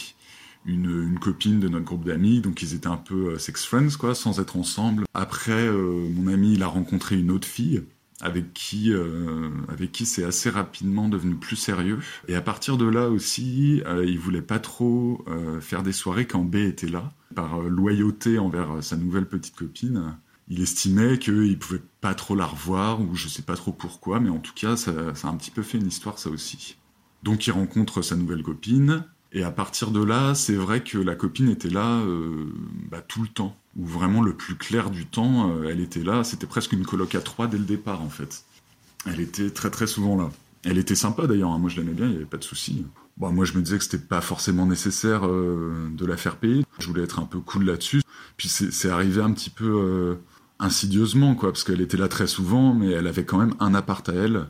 une, 0.66 1.18
copine 1.18 1.60
de 1.60 1.68
notre 1.68 1.84
groupe 1.84 2.04
d'amis, 2.04 2.40
donc 2.40 2.62
ils 2.62 2.74
étaient 2.74 2.86
un 2.86 2.96
peu 2.96 3.32
euh, 3.32 3.38
sex 3.38 3.64
friends 3.64 3.96
quoi, 3.98 4.14
sans 4.14 4.40
être 4.40 4.56
ensemble. 4.56 5.04
Après, 5.14 5.70
mon 5.70 6.32
ami 6.32 6.54
il 6.54 6.62
a 6.62 6.68
rencontré 6.68 7.18
une 7.18 7.30
autre 7.30 7.48
fille 7.48 7.82
avec 8.22 8.54
qui, 8.54 8.92
euh, 8.92 9.50
qui 9.92 10.06
c'est 10.06 10.24
assez 10.24 10.48
rapidement 10.48 11.08
devenu 11.08 11.34
plus 11.34 11.56
sérieux. 11.56 11.98
Et 12.28 12.36
à 12.36 12.40
partir 12.40 12.78
de 12.78 12.86
là 12.86 13.10
aussi, 13.10 13.82
euh, 13.84 14.06
il 14.06 14.18
voulait 14.18 14.40
pas 14.40 14.60
trop 14.60 15.24
euh, 15.28 15.60
faire 15.60 15.82
des 15.82 15.92
soirées 15.92 16.26
quand 16.26 16.44
B 16.44 16.56
était 16.56 16.88
là. 16.88 17.10
Par 17.34 17.60
euh, 17.60 17.68
loyauté 17.68 18.38
envers 18.38 18.82
sa 18.82 18.96
nouvelle 18.96 19.26
petite 19.26 19.56
copine, 19.56 20.16
il 20.52 20.60
estimait 20.60 21.18
qu'il 21.18 21.58
pouvait 21.58 21.80
pas 22.02 22.14
trop 22.14 22.36
la 22.36 22.44
revoir, 22.44 23.00
ou 23.00 23.14
je 23.14 23.26
sais 23.26 23.40
pas 23.40 23.56
trop 23.56 23.72
pourquoi, 23.72 24.20
mais 24.20 24.28
en 24.28 24.38
tout 24.38 24.52
cas, 24.54 24.76
ça, 24.76 24.90
a 24.90 25.26
un 25.26 25.36
petit 25.36 25.50
peu 25.50 25.62
fait 25.62 25.78
une 25.78 25.86
histoire, 25.86 26.18
ça 26.18 26.28
aussi. 26.28 26.76
Donc 27.22 27.46
il 27.46 27.52
rencontre 27.52 28.02
sa 28.02 28.16
nouvelle 28.16 28.42
copine, 28.42 29.02
et 29.32 29.44
à 29.44 29.50
partir 29.50 29.92
de 29.92 30.04
là, 30.04 30.34
c'est 30.34 30.54
vrai 30.54 30.84
que 30.84 30.98
la 30.98 31.14
copine 31.14 31.48
était 31.48 31.70
là 31.70 32.00
euh, 32.00 32.52
bah, 32.90 33.00
tout 33.00 33.22
le 33.22 33.28
temps. 33.28 33.56
Ou 33.78 33.86
vraiment 33.86 34.20
le 34.20 34.34
plus 34.34 34.56
clair 34.56 34.90
du 34.90 35.06
temps, 35.06 35.50
euh, 35.50 35.70
elle 35.70 35.80
était 35.80 36.04
là. 36.04 36.22
C'était 36.22 36.46
presque 36.46 36.72
une 36.72 36.84
coloc 36.84 37.14
à 37.14 37.22
trois 37.22 37.46
dès 37.46 37.56
le 37.56 37.64
départ, 37.64 38.02
en 38.02 38.10
fait. 38.10 38.44
Elle 39.06 39.20
était 39.20 39.48
très 39.48 39.70
très 39.70 39.86
souvent 39.86 40.18
là. 40.18 40.30
Elle 40.64 40.76
était 40.76 40.94
sympa 40.94 41.26
d'ailleurs, 41.26 41.50
hein. 41.50 41.58
moi 41.58 41.70
je 41.70 41.80
l'aimais 41.80 41.94
bien, 41.94 42.04
il 42.04 42.10
n'y 42.10 42.16
avait 42.16 42.26
pas 42.26 42.36
de 42.36 42.44
souci. 42.44 42.84
Bon, 43.16 43.32
moi 43.32 43.46
je 43.46 43.54
me 43.54 43.62
disais 43.62 43.78
que 43.78 43.84
c'était 43.84 43.96
pas 43.96 44.20
forcément 44.20 44.66
nécessaire 44.66 45.26
euh, 45.26 45.88
de 45.96 46.04
la 46.04 46.18
faire 46.18 46.36
payer. 46.36 46.66
Je 46.78 46.88
voulais 46.88 47.02
être 47.02 47.18
un 47.18 47.24
peu 47.24 47.40
cool 47.40 47.64
là-dessus. 47.64 48.02
Puis 48.36 48.48
c'est 48.48 48.90
arrivé 48.90 49.22
un 49.22 49.32
petit 49.32 49.50
peu 49.50 50.18
insidieusement, 50.62 51.34
quoi, 51.34 51.50
parce 51.50 51.64
qu'elle 51.64 51.80
était 51.80 51.96
là 51.96 52.06
très 52.06 52.28
souvent, 52.28 52.72
mais 52.72 52.92
elle 52.92 53.08
avait 53.08 53.24
quand 53.24 53.38
même 53.38 53.54
un 53.58 53.74
appart 53.74 54.08
à 54.08 54.14
elle, 54.14 54.46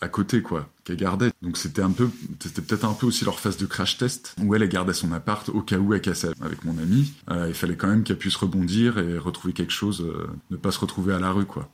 à 0.00 0.08
côté, 0.08 0.40
quoi, 0.40 0.70
qu'elle 0.84 0.96
gardait. 0.96 1.32
Donc 1.42 1.56
c'était 1.58 1.82
un 1.82 1.90
peu, 1.90 2.08
c'était 2.40 2.62
peut-être 2.62 2.84
un 2.84 2.94
peu 2.94 3.06
aussi 3.06 3.24
leur 3.24 3.40
phase 3.40 3.56
de 3.56 3.66
crash 3.66 3.98
test, 3.98 4.36
où 4.40 4.54
elle, 4.54 4.66
gardait 4.68 4.92
son 4.92 5.12
appart 5.12 5.48
au 5.48 5.60
cas 5.60 5.78
où 5.78 5.92
elle 5.94 6.00
cassait 6.00 6.30
avec 6.40 6.64
mon 6.64 6.78
ami. 6.78 7.12
Euh, 7.30 7.46
il 7.48 7.54
fallait 7.54 7.76
quand 7.76 7.88
même 7.88 8.04
qu'elle 8.04 8.18
puisse 8.18 8.36
rebondir 8.36 8.98
et 8.98 9.18
retrouver 9.18 9.52
quelque 9.52 9.72
chose, 9.72 10.02
euh, 10.02 10.28
ne 10.52 10.56
pas 10.56 10.70
se 10.70 10.78
retrouver 10.78 11.12
à 11.12 11.18
la 11.18 11.32
rue, 11.32 11.46
quoi. 11.46 11.68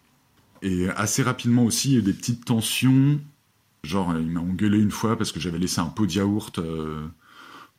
Et 0.63 0.89
assez 0.89 1.23
rapidement 1.23 1.65
aussi, 1.65 1.91
il 1.91 1.93
y 1.93 1.97
a 1.97 1.99
eu 2.01 2.03
des 2.03 2.15
petites 2.15 2.47
tensions. 2.47 3.21
Genre, 3.85 4.17
il 4.19 4.31
m'a 4.31 4.41
engueulé 4.41 4.79
une 4.79 4.91
fois 4.91 5.17
parce 5.17 5.31
que 5.31 5.41
j'avais 5.41 5.59
laissé 5.59 5.81
un 5.81 5.87
pot 5.87 6.07
de 6.07 6.13
yaourt 6.13 6.59
euh, 6.59 7.07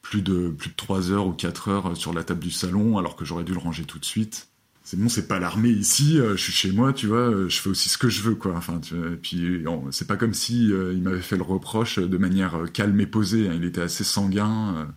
plus 0.01 0.22
de 0.22 0.50
plus 0.50 0.69
de 0.69 0.75
3 0.75 1.12
heures 1.12 1.27
ou 1.27 1.34
4 1.34 1.67
heures 1.67 1.98
sur 1.98 2.13
la 2.13 2.24
table 2.24 2.39
du 2.39 2.51
salon 2.51 2.98
alors 2.98 3.15
que 3.17 3.25
j'aurais 3.25 3.43
dû 3.43 3.53
le 3.53 3.60
ranger 3.60 3.84
tout 3.84 4.00
de 4.00 4.05
suite 4.05 4.49
c'est 4.89 4.98
bon, 4.98 5.08
c'est 5.08 5.27
pas 5.27 5.39
l'armée 5.39 5.69
ici, 5.69 6.17
je 6.17 6.36
suis 6.36 6.51
chez 6.51 6.72
moi, 6.72 6.93
tu 6.93 7.05
vois, 7.05 7.48
je 7.48 7.60
fais 7.60 7.69
aussi 7.69 7.89
ce 7.89 7.98
que 7.98 8.10
je 8.10 8.22
veux, 8.22 8.36
quoi. 8.36 8.55
Enfin, 8.55 8.81
et 8.91 9.17
puis 9.17 9.63
c'est 9.91 10.08
pas 10.08 10.17
comme 10.17 10.34
si 10.34 10.69
il 10.69 11.01
m'avait 11.03 11.22
fait 11.22 11.38
le 11.38 11.43
reproche 11.43 12.00
de 12.00 12.17
manière 12.17 12.58
calme 12.74 13.00
et 13.00 13.05
posée. 13.05 13.48
Hein. 13.48 13.53
Il 13.55 13.65
était 13.65 13.81
assez 13.81 14.03
sanguin 14.03 14.88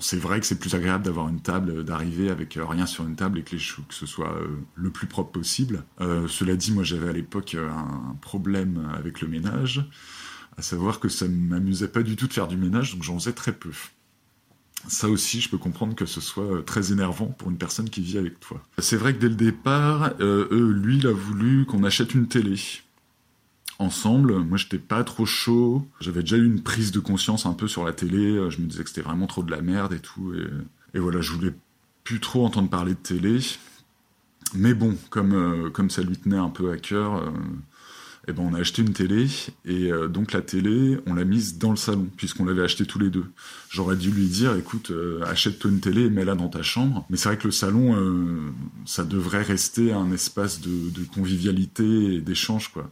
c'est 0.00 0.16
vrai 0.16 0.40
que 0.40 0.46
c'est 0.46 0.58
plus 0.58 0.74
agréable 0.74 1.04
d'avoir 1.04 1.28
une 1.28 1.40
table, 1.40 1.84
d'arriver 1.84 2.30
avec 2.30 2.56
euh, 2.56 2.64
rien 2.64 2.86
sur 2.86 3.06
une 3.06 3.16
table 3.16 3.38
et 3.38 3.42
que, 3.42 3.52
les 3.52 3.58
que 3.58 3.94
ce 3.94 4.06
soit 4.06 4.32
euh, 4.32 4.48
le 4.74 4.90
plus 4.90 5.06
propre 5.06 5.32
possible. 5.32 5.84
Euh, 6.00 6.26
cela 6.28 6.56
dit, 6.56 6.72
moi 6.72 6.82
j'avais 6.84 7.08
à 7.08 7.12
l'époque 7.12 7.54
un 7.54 8.16
problème 8.20 8.90
avec 8.94 9.20
le 9.20 9.28
ménage, 9.28 9.84
à 10.56 10.62
savoir 10.62 11.00
que 11.00 11.08
ça 11.08 11.26
m'amusait 11.28 11.88
pas 11.88 12.02
du 12.02 12.16
tout 12.16 12.26
de 12.26 12.32
faire 12.32 12.48
du 12.48 12.56
ménage, 12.56 12.94
donc 12.94 13.02
j'en 13.02 13.18
faisais 13.18 13.32
très 13.32 13.52
peu. 13.52 13.70
Ça 14.88 15.08
aussi, 15.08 15.40
je 15.40 15.48
peux 15.48 15.58
comprendre 15.58 15.94
que 15.94 16.06
ce 16.06 16.20
soit 16.20 16.64
très 16.64 16.92
énervant 16.92 17.26
pour 17.26 17.50
une 17.50 17.56
personne 17.56 17.88
qui 17.88 18.00
vit 18.00 18.18
avec 18.18 18.40
toi. 18.40 18.60
C'est 18.78 18.96
vrai 18.96 19.14
que 19.14 19.20
dès 19.20 19.28
le 19.28 19.34
départ, 19.34 20.12
eux, 20.20 20.72
lui, 20.72 20.98
il 20.98 21.06
a 21.06 21.12
voulu 21.12 21.66
qu'on 21.66 21.84
achète 21.84 22.14
une 22.14 22.26
télé 22.26 22.56
ensemble. 23.78 24.38
Moi, 24.38 24.58
j'étais 24.58 24.78
pas 24.78 25.04
trop 25.04 25.26
chaud. 25.26 25.86
J'avais 26.00 26.20
déjà 26.20 26.36
eu 26.36 26.44
une 26.44 26.62
prise 26.62 26.92
de 26.92 27.00
conscience 27.00 27.46
un 27.46 27.54
peu 27.54 27.68
sur 27.68 27.84
la 27.84 27.92
télé. 27.92 28.50
Je 28.50 28.60
me 28.60 28.66
disais 28.66 28.82
que 28.82 28.88
c'était 28.88 29.02
vraiment 29.02 29.26
trop 29.26 29.42
de 29.42 29.50
la 29.50 29.62
merde 29.62 29.92
et 29.92 30.00
tout. 30.00 30.34
Et, 30.94 30.98
voilà, 30.98 31.20
je 31.20 31.32
voulais 31.32 31.52
plus 32.04 32.20
trop 32.20 32.44
entendre 32.44 32.68
parler 32.68 32.92
de 32.92 32.98
télé. 32.98 33.38
Mais 34.54 34.74
bon, 34.74 34.96
comme, 35.10 35.32
euh, 35.34 35.88
ça 35.88 36.02
lui 36.02 36.16
tenait 36.16 36.36
un 36.36 36.50
peu 36.50 36.70
à 36.70 36.76
cœur, 36.76 37.16
euh, 37.16 37.30
eh 38.28 38.32
ben 38.32 38.42
on 38.42 38.54
a 38.54 38.60
acheté 38.60 38.82
une 38.82 38.92
télé. 38.92 39.26
Et 39.64 39.92
euh, 39.92 40.08
donc 40.08 40.32
la 40.32 40.42
télé, 40.42 40.98
on 41.06 41.14
l'a 41.14 41.24
mise 41.24 41.58
dans 41.58 41.70
le 41.70 41.76
salon, 41.76 42.08
puisqu'on 42.16 42.44
l'avait 42.44 42.62
acheté 42.62 42.86
tous 42.86 42.98
les 42.98 43.10
deux. 43.10 43.26
J'aurais 43.70 43.96
dû 43.96 44.10
lui 44.10 44.26
dire, 44.26 44.54
écoute, 44.56 44.92
achète-toi 45.26 45.70
une 45.70 45.80
télé 45.80 46.02
et 46.02 46.10
mets-la 46.10 46.34
dans 46.34 46.48
ta 46.48 46.62
chambre. 46.62 47.06
Mais 47.10 47.16
c'est 47.16 47.28
vrai 47.28 47.38
que 47.38 47.48
le 47.48 47.52
salon, 47.52 48.52
ça 48.84 49.04
devrait 49.04 49.42
rester 49.42 49.92
un 49.92 50.12
espace 50.12 50.60
de, 50.60 51.04
convivialité 51.14 52.14
et 52.14 52.20
d'échange, 52.20 52.68
quoi 52.68 52.90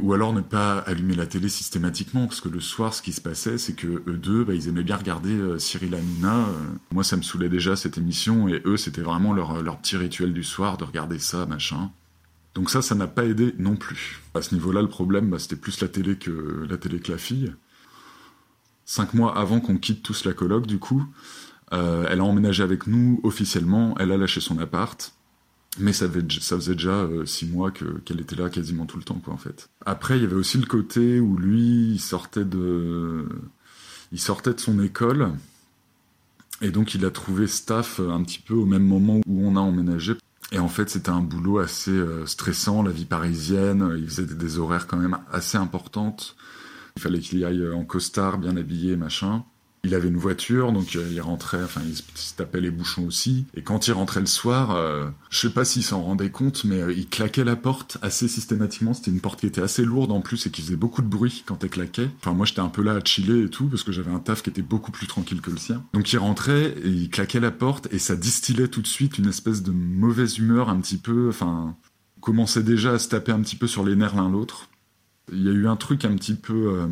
ou 0.00 0.12
alors 0.12 0.32
ne 0.32 0.40
pas 0.40 0.78
allumer 0.78 1.14
la 1.14 1.26
télé 1.26 1.48
systématiquement, 1.48 2.26
parce 2.26 2.40
que 2.40 2.48
le 2.48 2.60
soir, 2.60 2.94
ce 2.94 3.02
qui 3.02 3.12
se 3.12 3.20
passait, 3.20 3.58
c'est 3.58 3.74
que 3.74 4.02
eux 4.06 4.18
deux, 4.20 4.44
bah, 4.44 4.54
ils 4.54 4.68
aimaient 4.68 4.82
bien 4.82 4.96
regarder 4.96 5.32
euh, 5.32 5.58
Cyril 5.58 5.94
Hanouna. 5.94 6.36
Euh. 6.36 6.52
moi, 6.92 7.04
ça 7.04 7.16
me 7.16 7.22
saoulait 7.22 7.48
déjà 7.48 7.76
cette 7.76 7.98
émission, 7.98 8.48
et 8.48 8.60
eux, 8.64 8.76
c'était 8.76 9.00
vraiment 9.00 9.32
leur, 9.32 9.62
leur 9.62 9.78
petit 9.78 9.96
rituel 9.96 10.32
du 10.32 10.44
soir 10.44 10.76
de 10.76 10.84
regarder 10.84 11.18
ça, 11.18 11.46
machin. 11.46 11.90
Donc 12.54 12.70
ça, 12.70 12.82
ça 12.82 12.94
n'a 12.94 13.06
pas 13.06 13.24
aidé 13.24 13.54
non 13.58 13.76
plus. 13.76 14.20
À 14.34 14.42
ce 14.42 14.54
niveau-là, 14.54 14.82
le 14.82 14.88
problème, 14.88 15.30
bah, 15.30 15.38
c'était 15.38 15.56
plus 15.56 15.80
la 15.80 15.88
télé 15.88 16.16
que 16.16 16.66
la 16.68 16.76
télé 16.76 17.00
fille. 17.16 17.52
Cinq 18.84 19.14
mois 19.14 19.38
avant 19.38 19.60
qu'on 19.60 19.78
quitte 19.78 20.02
tous 20.02 20.24
la 20.24 20.32
coloc, 20.32 20.66
du 20.66 20.78
coup, 20.78 21.04
euh, 21.72 22.06
elle 22.08 22.20
a 22.20 22.24
emménagé 22.24 22.62
avec 22.62 22.86
nous 22.86 23.20
officiellement. 23.22 23.94
Elle 23.98 24.10
a 24.10 24.16
lâché 24.16 24.40
son 24.40 24.58
appart. 24.58 25.14
Mais 25.78 25.92
ça, 25.92 26.08
faisait 26.08 26.74
déjà 26.74 26.90
euh, 26.90 27.24
six 27.24 27.46
mois 27.46 27.70
qu'elle 27.70 28.20
était 28.20 28.34
là 28.34 28.50
quasiment 28.50 28.86
tout 28.86 28.96
le 28.96 29.04
temps, 29.04 29.20
quoi, 29.24 29.32
en 29.32 29.38
fait. 29.38 29.70
Après, 29.86 30.16
il 30.16 30.22
y 30.22 30.24
avait 30.24 30.34
aussi 30.34 30.58
le 30.58 30.66
côté 30.66 31.20
où 31.20 31.36
lui, 31.36 31.98
sortait 32.00 32.44
de, 32.44 33.28
il 34.10 34.18
sortait 34.18 34.52
de 34.52 34.58
son 34.58 34.82
école, 34.82 35.30
et 36.60 36.70
donc 36.70 36.94
il 36.94 37.04
a 37.04 37.10
trouvé 37.10 37.46
staff 37.46 38.00
un 38.00 38.22
petit 38.24 38.40
peu 38.40 38.54
au 38.54 38.66
même 38.66 38.84
moment 38.84 39.20
où 39.26 39.46
on 39.46 39.54
a 39.54 39.60
emménagé. 39.60 40.14
Et 40.52 40.58
en 40.58 40.68
fait, 40.68 40.90
c'était 40.90 41.10
un 41.10 41.20
boulot 41.20 41.58
assez 41.58 41.92
euh, 41.92 42.26
stressant, 42.26 42.82
la 42.82 42.90
vie 42.90 43.04
parisienne. 43.04 43.94
Il 43.96 44.08
faisait 44.08 44.26
des 44.26 44.58
horaires 44.58 44.86
quand 44.86 44.96
même 44.96 45.18
assez 45.32 45.56
importantes. 45.56 46.36
Il 46.96 47.02
fallait 47.02 47.20
qu'il 47.20 47.38
y 47.38 47.44
aille 47.44 47.70
en 47.72 47.84
costard, 47.84 48.38
bien 48.38 48.56
habillé, 48.56 48.96
machin. 48.96 49.44
Il 49.82 49.94
avait 49.94 50.08
une 50.08 50.18
voiture, 50.18 50.72
donc 50.72 50.94
euh, 50.94 51.08
il 51.10 51.20
rentrait, 51.20 51.62
enfin 51.62 51.80
il 51.86 51.96
se 51.96 52.34
tapait 52.34 52.60
les 52.60 52.70
bouchons 52.70 53.06
aussi. 53.06 53.46
Et 53.54 53.62
quand 53.62 53.88
il 53.88 53.92
rentrait 53.92 54.20
le 54.20 54.26
soir, 54.26 54.72
euh, 54.72 55.08
je 55.30 55.38
sais 55.38 55.50
pas 55.50 55.64
s'il 55.64 55.82
s'en 55.82 56.02
rendait 56.02 56.30
compte, 56.30 56.64
mais 56.64 56.80
euh, 56.80 56.92
il 56.92 57.08
claquait 57.08 57.44
la 57.44 57.56
porte 57.56 57.96
assez 58.02 58.28
systématiquement. 58.28 58.92
C'était 58.92 59.10
une 59.10 59.20
porte 59.20 59.40
qui 59.40 59.46
était 59.46 59.62
assez 59.62 59.84
lourde 59.84 60.12
en 60.12 60.20
plus 60.20 60.46
et 60.46 60.50
qui 60.50 60.60
faisait 60.60 60.76
beaucoup 60.76 61.00
de 61.00 61.08
bruit 61.08 61.44
quand 61.46 61.64
elle 61.64 61.70
claquait. 61.70 62.10
Enfin 62.20 62.32
moi 62.32 62.44
j'étais 62.44 62.60
un 62.60 62.68
peu 62.68 62.82
là 62.82 62.92
à 62.92 63.04
chiller 63.04 63.44
et 63.44 63.48
tout 63.48 63.66
parce 63.68 63.82
que 63.82 63.92
j'avais 63.92 64.10
un 64.10 64.18
taf 64.18 64.42
qui 64.42 64.50
était 64.50 64.62
beaucoup 64.62 64.92
plus 64.92 65.06
tranquille 65.06 65.40
que 65.40 65.50
le 65.50 65.56
sien. 65.56 65.82
Donc 65.94 66.12
il 66.12 66.18
rentrait 66.18 66.74
et 66.84 66.88
il 66.88 67.08
claquait 67.08 67.40
la 67.40 67.50
porte 67.50 67.88
et 67.90 67.98
ça 67.98 68.16
distillait 68.16 68.68
tout 68.68 68.82
de 68.82 68.86
suite 68.86 69.18
une 69.18 69.28
espèce 69.28 69.62
de 69.62 69.72
mauvaise 69.72 70.38
humeur 70.38 70.68
un 70.68 70.80
petit 70.80 70.98
peu. 70.98 71.28
Enfin 71.30 71.76
commençait 72.20 72.62
déjà 72.62 72.92
à 72.92 72.98
se 72.98 73.08
taper 73.08 73.32
un 73.32 73.40
petit 73.40 73.56
peu 73.56 73.66
sur 73.66 73.84
les 73.84 73.96
nerfs 73.96 74.14
l'un 74.14 74.30
l'autre. 74.30 74.69
Il 75.32 75.42
y 75.44 75.48
a 75.48 75.52
eu 75.52 75.66
un 75.66 75.76
truc 75.76 76.04
un 76.04 76.14
petit 76.16 76.34
peu 76.34 76.74
euh, 76.74 76.86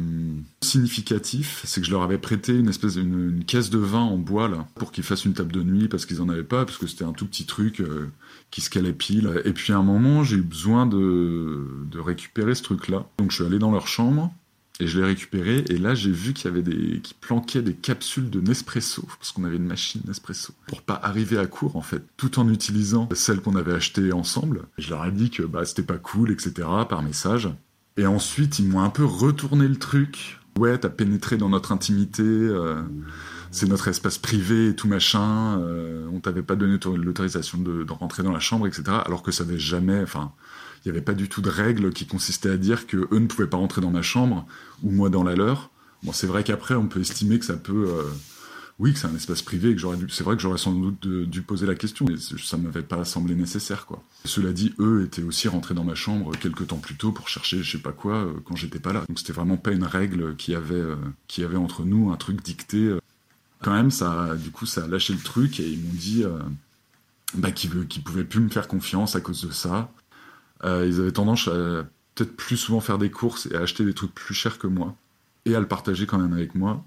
significatif, 0.60 1.62
c'est 1.64 1.80
que 1.80 1.86
je 1.86 1.92
leur 1.92 2.02
avais 2.02 2.18
prêté 2.18 2.56
une 2.56 2.68
espèce 2.68 2.96
une 2.96 3.44
caisse 3.44 3.70
de 3.70 3.78
vin 3.78 4.00
en 4.00 4.16
bois 4.16 4.48
là, 4.48 4.66
pour 4.76 4.92
qu'ils 4.92 5.04
fassent 5.04 5.24
une 5.24 5.34
table 5.34 5.52
de 5.52 5.62
nuit 5.62 5.88
parce 5.88 6.06
qu'ils 6.06 6.22
en 6.22 6.28
avaient 6.28 6.42
pas, 6.42 6.64
parce 6.64 6.78
que 6.78 6.86
c'était 6.86 7.04
un 7.04 7.12
tout 7.12 7.26
petit 7.26 7.46
truc 7.46 7.80
euh, 7.80 8.08
qui 8.50 8.60
se 8.60 8.70
calait 8.70 8.92
pile. 8.92 9.42
Et 9.44 9.52
puis 9.52 9.72
à 9.72 9.78
un 9.78 9.82
moment, 9.82 10.24
j'ai 10.24 10.36
eu 10.36 10.42
besoin 10.42 10.86
de, 10.86 11.66
de 11.90 11.98
récupérer 11.98 12.54
ce 12.54 12.62
truc-là. 12.62 13.06
Donc 13.18 13.30
je 13.30 13.36
suis 13.36 13.44
allé 13.44 13.58
dans 13.58 13.70
leur 13.70 13.88
chambre 13.88 14.32
et 14.80 14.86
je 14.86 14.98
l'ai 14.98 15.06
récupéré. 15.06 15.64
Et 15.68 15.78
là, 15.78 15.94
j'ai 15.94 16.10
vu 16.10 16.32
qu'il 16.32 16.46
y 16.46 16.48
avait 16.48 16.62
des 16.62 17.00
qui 17.00 17.14
planquaient 17.14 17.62
des 17.62 17.74
capsules 17.74 18.30
de 18.30 18.40
Nespresso 18.40 19.02
parce 19.18 19.32
qu'on 19.32 19.44
avait 19.44 19.56
une 19.56 19.66
machine 19.66 20.00
Nespresso 20.06 20.52
pour 20.66 20.82
pas 20.82 20.98
arriver 21.02 21.38
à 21.38 21.46
court 21.46 21.76
en 21.76 21.82
fait, 21.82 22.02
tout 22.16 22.38
en 22.38 22.48
utilisant 22.48 23.08
celle 23.14 23.40
qu'on 23.40 23.56
avait 23.56 23.74
achetée 23.74 24.12
ensemble. 24.12 24.62
je 24.78 24.90
leur 24.90 25.04
ai 25.04 25.12
dit 25.12 25.30
que 25.30 25.42
bah 25.42 25.64
c'était 25.64 25.82
pas 25.82 25.98
cool, 25.98 26.30
etc. 26.30 26.52
par 26.88 27.02
message. 27.02 27.48
Et 27.98 28.06
ensuite, 28.06 28.60
ils 28.60 28.68
m'ont 28.68 28.80
un 28.80 28.90
peu 28.90 29.04
retourné 29.04 29.66
le 29.66 29.76
truc. 29.76 30.38
Ouais, 30.56 30.78
t'as 30.78 30.88
pénétré 30.88 31.36
dans 31.36 31.48
notre 31.48 31.72
intimité, 31.72 32.22
euh, 32.22 32.80
c'est 33.50 33.68
notre 33.68 33.88
espace 33.88 34.18
privé 34.18 34.68
et 34.68 34.76
tout 34.76 34.86
machin. 34.86 35.60
Euh, 35.60 36.06
on 36.12 36.20
t'avait 36.20 36.42
pas 36.42 36.54
donné 36.54 36.78
l'autorisation 36.96 37.58
de, 37.58 37.84
rentrer 37.90 38.22
dans 38.22 38.32
la 38.32 38.38
chambre, 38.38 38.68
etc. 38.68 38.84
Alors 39.04 39.22
que 39.22 39.32
ça 39.32 39.44
n'avait 39.44 39.58
jamais, 39.58 40.00
enfin, 40.00 40.32
il 40.84 40.92
n'y 40.92 40.96
avait 40.96 41.04
pas 41.04 41.12
du 41.12 41.28
tout 41.28 41.42
de 41.42 41.50
règle 41.50 41.92
qui 41.92 42.06
consistait 42.06 42.50
à 42.50 42.56
dire 42.56 42.86
que 42.86 42.96
eux 42.96 43.18
ne 43.18 43.26
pouvaient 43.26 43.48
pas 43.48 43.56
rentrer 43.56 43.80
dans 43.80 43.90
ma 43.90 44.02
chambre 44.02 44.46
ou 44.84 44.92
moi 44.92 45.10
dans 45.10 45.24
la 45.24 45.34
leur. 45.34 45.70
Bon, 46.04 46.12
c'est 46.12 46.28
vrai 46.28 46.44
qu'après, 46.44 46.74
on 46.74 46.86
peut 46.86 47.00
estimer 47.00 47.40
que 47.40 47.44
ça 47.44 47.56
peut 47.56 47.88
euh, 47.88 48.04
oui, 48.80 48.92
que 48.92 48.98
c'est 49.00 49.08
un 49.08 49.14
espace 49.16 49.42
privé, 49.42 49.74
que 49.74 49.80
j'aurais 49.80 49.96
dû, 49.96 50.08
c'est 50.08 50.22
vrai 50.22 50.36
que 50.36 50.42
j'aurais 50.42 50.58
sans 50.58 50.72
doute 50.72 51.06
dû 51.06 51.42
poser 51.42 51.66
la 51.66 51.74
question, 51.74 52.06
mais 52.08 52.16
ça 52.16 52.56
m'avait 52.56 52.82
pas 52.82 53.04
semblé 53.04 53.34
nécessaire, 53.34 53.86
quoi. 53.86 54.04
Cela 54.24 54.52
dit, 54.52 54.72
eux 54.78 55.02
étaient 55.04 55.24
aussi 55.24 55.48
rentrés 55.48 55.74
dans 55.74 55.82
ma 55.82 55.96
chambre 55.96 56.36
quelques 56.36 56.68
temps 56.68 56.76
plus 56.76 56.94
tôt 56.94 57.10
pour 57.10 57.28
chercher 57.28 57.60
je 57.60 57.72
sais 57.72 57.82
pas 57.82 57.90
quoi 57.90 58.14
euh, 58.16 58.34
quand 58.44 58.54
j'étais 58.54 58.78
pas 58.78 58.92
là. 58.92 59.04
Donc 59.08 59.18
c'était 59.18 59.32
vraiment 59.32 59.56
pas 59.56 59.72
une 59.72 59.82
règle 59.82 60.36
qui 60.36 60.54
avait, 60.54 60.74
euh, 60.74 60.96
qui 61.26 61.42
avait 61.42 61.56
entre 61.56 61.82
nous, 61.84 62.12
un 62.12 62.16
truc 62.16 62.40
dicté. 62.40 62.78
Euh. 62.78 63.00
Quand 63.62 63.72
même, 63.72 63.90
ça, 63.90 64.36
du 64.36 64.52
coup, 64.52 64.64
ça 64.66 64.84
a 64.84 64.86
lâché 64.86 65.12
le 65.12 65.18
truc 65.18 65.58
et 65.58 65.68
ils 65.68 65.80
m'ont 65.80 65.94
dit, 65.94 66.24
bah, 67.34 67.50
qu'ils, 67.50 67.88
qu'ils 67.88 68.04
pouvaient 68.04 68.22
plus 68.22 68.38
me 68.38 68.48
faire 68.48 68.68
confiance 68.68 69.16
à 69.16 69.20
cause 69.20 69.44
de 69.44 69.50
ça. 69.50 69.90
ils 70.62 71.00
avaient 71.00 71.10
tendance 71.10 71.48
à 71.48 71.84
peut-être 72.14 72.36
plus 72.36 72.56
souvent 72.56 72.78
faire 72.78 72.98
des 72.98 73.10
courses 73.10 73.46
et 73.46 73.56
à 73.56 73.62
acheter 73.62 73.84
des 73.84 73.94
trucs 73.94 74.14
plus 74.14 74.34
chers 74.34 74.58
que 74.58 74.68
moi 74.68 74.94
et 75.44 75.56
à 75.56 75.60
le 75.60 75.66
partager 75.66 76.06
quand 76.06 76.18
même 76.18 76.32
avec 76.34 76.54
moi. 76.54 76.84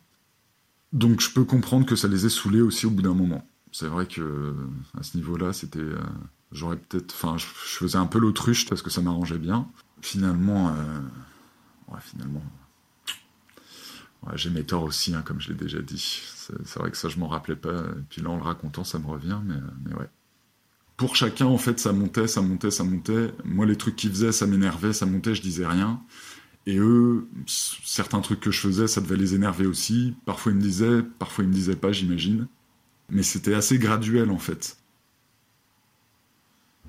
Donc 0.94 1.22
je 1.22 1.32
peux 1.32 1.44
comprendre 1.44 1.86
que 1.86 1.96
ça 1.96 2.08
les 2.08 2.26
ait 2.26 2.30
saoulés 2.30 2.62
aussi 2.62 2.86
au 2.86 2.90
bout 2.90 3.02
d'un 3.02 3.14
moment. 3.14 3.48
C'est 3.72 3.88
vrai 3.88 4.06
que 4.06 4.54
à 4.98 5.04
ce 5.04 5.16
niveau-là, 5.16 5.54
c'était, 5.54 5.80
euh, 5.80 5.98
j'aurais 6.52 6.76
peut-être, 6.76 7.14
enfin, 7.14 7.38
je, 7.38 7.46
faisais 7.46 7.98
un 7.98 8.06
peu 8.06 8.20
l'autruche 8.20 8.68
parce 8.68 8.82
que 8.82 8.90
ça 8.90 9.02
m'arrangeait 9.02 9.38
bien. 9.38 9.68
Finalement, 10.02 10.70
euh, 10.70 11.00
ouais, 11.88 12.00
finalement, 12.02 12.44
j'ai 14.34 14.50
mes 14.50 14.64
torts 14.64 14.84
aussi, 14.84 15.16
hein, 15.16 15.24
comme 15.26 15.40
je 15.40 15.50
l'ai 15.50 15.56
déjà 15.56 15.82
dit. 15.82 16.22
C'est 16.66 16.80
vrai 16.80 16.92
que 16.92 16.98
ça, 16.98 17.08
je 17.08 17.18
m'en 17.18 17.28
rappelais 17.28 17.56
pas. 17.56 17.80
Et 17.80 18.04
puis 18.10 18.22
là, 18.22 18.30
en 18.30 18.36
le 18.36 18.44
racontant, 18.44 18.84
ça 18.84 19.00
me 19.00 19.08
revient, 19.08 19.40
mais, 19.46 19.56
mais 19.86 19.96
ouais. 19.96 20.10
Pour 20.98 21.16
chacun, 21.16 21.48
en 21.48 21.58
fait, 21.58 21.80
ça 21.80 21.94
montait, 21.94 22.28
ça 22.28 22.42
montait, 22.42 22.70
ça 22.70 22.84
montait. 22.84 23.34
Moi, 23.44 23.66
les 23.66 23.78
trucs 23.78 23.96
qu'ils 23.96 24.12
faisaient, 24.12 24.32
ça 24.32 24.46
m'énervait, 24.46 24.94
ça 24.94 25.06
montait, 25.06 25.34
je 25.34 25.42
disais 25.42 25.66
rien. 25.66 26.02
Et 26.68 26.78
eux, 26.78 27.28
certains 27.92 28.22
trucs 28.22 28.40
que 28.40 28.52
je 28.52 28.60
faisais, 28.62 28.88
ça 28.88 29.02
devait 29.02 29.18
les 29.18 29.36
énerver 29.36 29.66
aussi. 29.66 30.16
Parfois 30.26 30.54
ils 30.54 30.58
me 30.58 30.62
disaient, 30.62 31.04
parfois 31.20 31.44
ils 31.44 31.50
me 31.50 31.54
disaient 31.54 31.76
pas, 31.76 31.92
j'imagine. 31.92 32.48
Mais 33.10 33.22
c'était 33.22 33.54
assez 33.54 33.78
graduel 33.78 34.32
en 34.32 34.38
fait. 34.38 34.78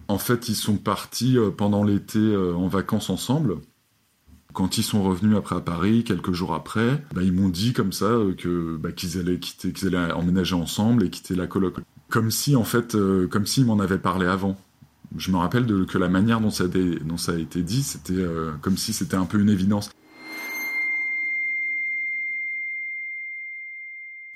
En 0.07 0.19
fait, 0.19 0.49
ils 0.49 0.55
sont 0.55 0.77
partis 0.77 1.39
euh, 1.39 1.51
pendant 1.51 1.83
l'été 1.83 2.21
euh, 2.21 2.55
en 2.55 2.69
vacances 2.69 3.11
ensemble. 3.11 3.57
Quand 4.53 4.79
ils 4.79 4.85
sont 4.85 5.03
revenus 5.03 5.37
après 5.37 5.57
à 5.57 5.61
Paris, 5.61 6.05
quelques 6.05 6.33
jours 6.33 6.55
après, 6.55 7.03
bah, 7.15 7.23
ils 7.23 7.33
m'ont 7.33 7.49
dit 7.49 7.73
comme 7.73 7.93
ça 7.93 8.05
euh, 8.05 8.35
que 8.35 8.77
bah, 8.77 8.93
qu'ils 8.93 9.19
allaient 9.19 9.41
quitter, 9.41 9.73
qu'ils 9.73 9.89
allaient 9.89 10.13
emménager 10.13 10.55
ensemble 10.55 11.05
et 11.05 11.11
quitter 11.11 11.35
la 11.35 11.49
coloc. 11.49 11.77
Comme 12.11 12.31
si 12.31 12.55
en 12.55 12.65
fait, 12.65 12.97
comme 13.31 13.47
s'ils 13.47 13.65
m'en 13.65 13.81
avaient 13.81 13.99
parlé 13.99 14.27
avant 14.27 14.57
je 15.19 15.31
me 15.31 15.37
rappelle 15.37 15.67
que 15.85 15.99
la 15.99 16.09
manière 16.09 16.41
dont 16.41 16.49
ça, 16.51 16.65
a 16.65 17.37
été 17.37 17.63
dit, 17.63 17.83
c'était 17.83 18.25
comme 18.63 18.79
si 18.79 18.95
c'était 18.95 19.17
un 19.17 19.27
peu 19.27 19.39
une 19.39 19.51
évidence. 19.51 19.91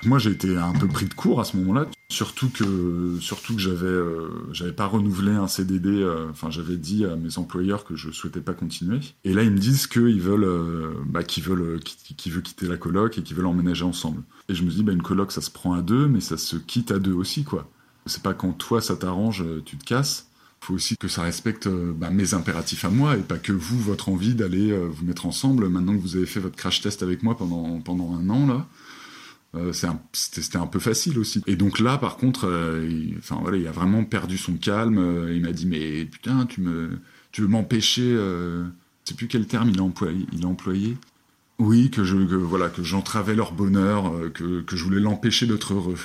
Moi, 0.07 0.21
j'ai 0.21 0.31
été 0.31 0.57
un 0.57 0.73
peu 0.73 0.87
pris 0.87 1.07
de 1.07 1.15
court 1.15 1.41
à 1.41 1.45
ce 1.45 1.57
moment-là, 1.57 1.89
surtout 2.09 2.49
que 2.49 3.19
surtout 3.21 3.57
que 3.57 3.61
j'avais 3.61 3.87
euh, 3.87 4.29
j'avais 4.53 4.73
pas 4.73 4.87
renouvelé 4.87 5.33
un 5.33 5.49
CDD. 5.49 5.89
euh, 5.89 6.29
j'avais 6.49 6.77
dit 6.77 7.05
à 7.05 7.17
mes 7.17 7.39
employeurs 7.39 7.85
que 7.85 7.97
je 7.97 8.13
souhaitais 8.13 8.41
pas 8.41 8.55
continuer. 8.55 9.01
Et 9.25 9.35
là, 9.35 9.43
ils 9.43 9.51
me 9.51 9.59
disent 9.59 9.89
qu'ils 9.89 10.21
veulent 10.21 10.45
euh, 10.45 10.93
bah, 11.07 11.25
qu'ils 11.25 11.43
veulent 11.43 11.81
qu'ils 11.83 12.33
veulent 12.33 12.45
quitter 12.45 12.69
la 12.69 12.77
coloc 12.77 13.19
et 13.19 13.23
qu'ils 13.25 13.37
veulent 13.37 13.47
emménager 13.47 13.85
ensemble. 13.85 14.23
Et 14.49 14.55
je 14.55 14.63
me 14.63 14.71
dis, 14.71 14.85
bah, 14.85 14.93
une 14.93 15.03
coloc, 15.03 15.33
ça 15.33 15.41
se 15.41 15.51
prend 15.51 15.73
à 15.73 15.83
deux, 15.83 16.07
mais 16.07 16.21
ça 16.21 16.37
se 16.37 16.55
quitte 16.55 16.93
à 16.93 17.01
deux 17.01 17.13
aussi, 17.13 17.43
quoi. 17.43 17.69
C'est 18.07 18.23
pas 18.23 18.33
quand 18.33 18.53
toi 18.53 18.81
ça 18.81 18.95
t'arrange, 18.95 19.45
tu 19.65 19.77
te 19.77 19.85
casses. 19.85 20.31
Faut 20.61 20.75
aussi 20.75 20.97
que 20.97 21.09
ça 21.09 21.23
respecte 21.23 21.69
bah, 21.69 22.11
mes 22.11 22.33
impératifs 22.33 22.85
à 22.85 22.91
moi 22.91 23.17
et 23.17 23.23
pas 23.23 23.39
que 23.39 23.53
vous, 23.53 23.79
votre 23.81 24.09
envie 24.09 24.37
d'aller 24.37 24.73
vous 24.89 25.05
mettre 25.05 25.27
ensemble. 25.27 25.69
Maintenant 25.69 25.95
que 25.95 26.01
vous 26.01 26.15
avez 26.15 26.27
fait 26.27 26.39
votre 26.39 26.55
crash 26.55 26.81
test 26.81 27.03
avec 27.03 27.25
moi 27.25 27.37
pendant, 27.37 27.81
pendant 27.81 28.15
un 28.15 28.31
an, 28.31 28.47
là, 28.47 28.67
euh, 29.57 29.73
c'était 30.13 30.59
un 30.59 30.67
peu 30.67 30.79
facile 30.79 31.19
aussi. 31.19 31.43
Et 31.47 31.57
donc 31.57 31.79
là, 31.81 31.99
par 31.99 32.17
contre, 32.17 32.47
euh, 32.47 32.87
il, 32.89 33.19
voilà, 33.41 33.57
il 33.57 33.67
a 33.67 33.73
vraiment 33.73 34.05
perdu 34.05 34.39
son 34.39 34.55
calme. 34.55 34.99
euh, 34.99 35.35
il 35.35 35.43
m'a 35.43 35.53
dit, 35.53 35.67
mais 35.67 36.05
putain, 36.05 36.47
tu, 36.47 36.61
me, 36.61 36.99
tu 37.33 37.43
veux 37.43 37.49
m'empêcher... 37.49 38.11
Je 38.13 39.11
sais 39.11 39.15
plus 39.15 39.29
quel 39.29 39.47
terme 39.47 39.71
il 39.71 39.79
a 39.81 40.47
employé. 40.49 40.97
Oui, 41.59 41.91
que 41.91 42.03
je 42.03 42.17
voilà 42.17 42.69
que 42.69 42.83
j'entravais 42.83 43.37
leur 43.37 43.53
bonheur, 43.53 44.13
que, 44.35 44.63
que 44.63 44.77
je 44.77 44.83
voulais 44.83 44.99
l'empêcher 45.01 45.47
d'être 45.47 45.75
heureux. 45.75 45.99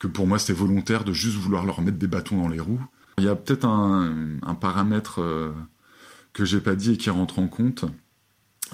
Que 0.00 0.08
pour 0.08 0.26
moi, 0.26 0.40
c'était 0.40 0.54
volontaire 0.54 1.04
de 1.04 1.12
juste 1.12 1.36
vouloir 1.36 1.64
leur 1.64 1.80
mettre 1.82 1.98
des 1.98 2.08
bâtons 2.08 2.42
dans 2.42 2.48
les 2.48 2.58
roues. 2.58 2.84
Il 3.18 3.24
y 3.24 3.28
a 3.28 3.36
peut-être 3.36 3.64
un, 3.64 4.12
un 4.42 4.54
paramètre 4.56 5.20
que 6.32 6.44
j'ai 6.44 6.60
pas 6.60 6.74
dit 6.74 6.92
et 6.92 6.96
qui 6.96 7.10
rentre 7.10 7.38
en 7.38 7.46
compte, 7.46 7.84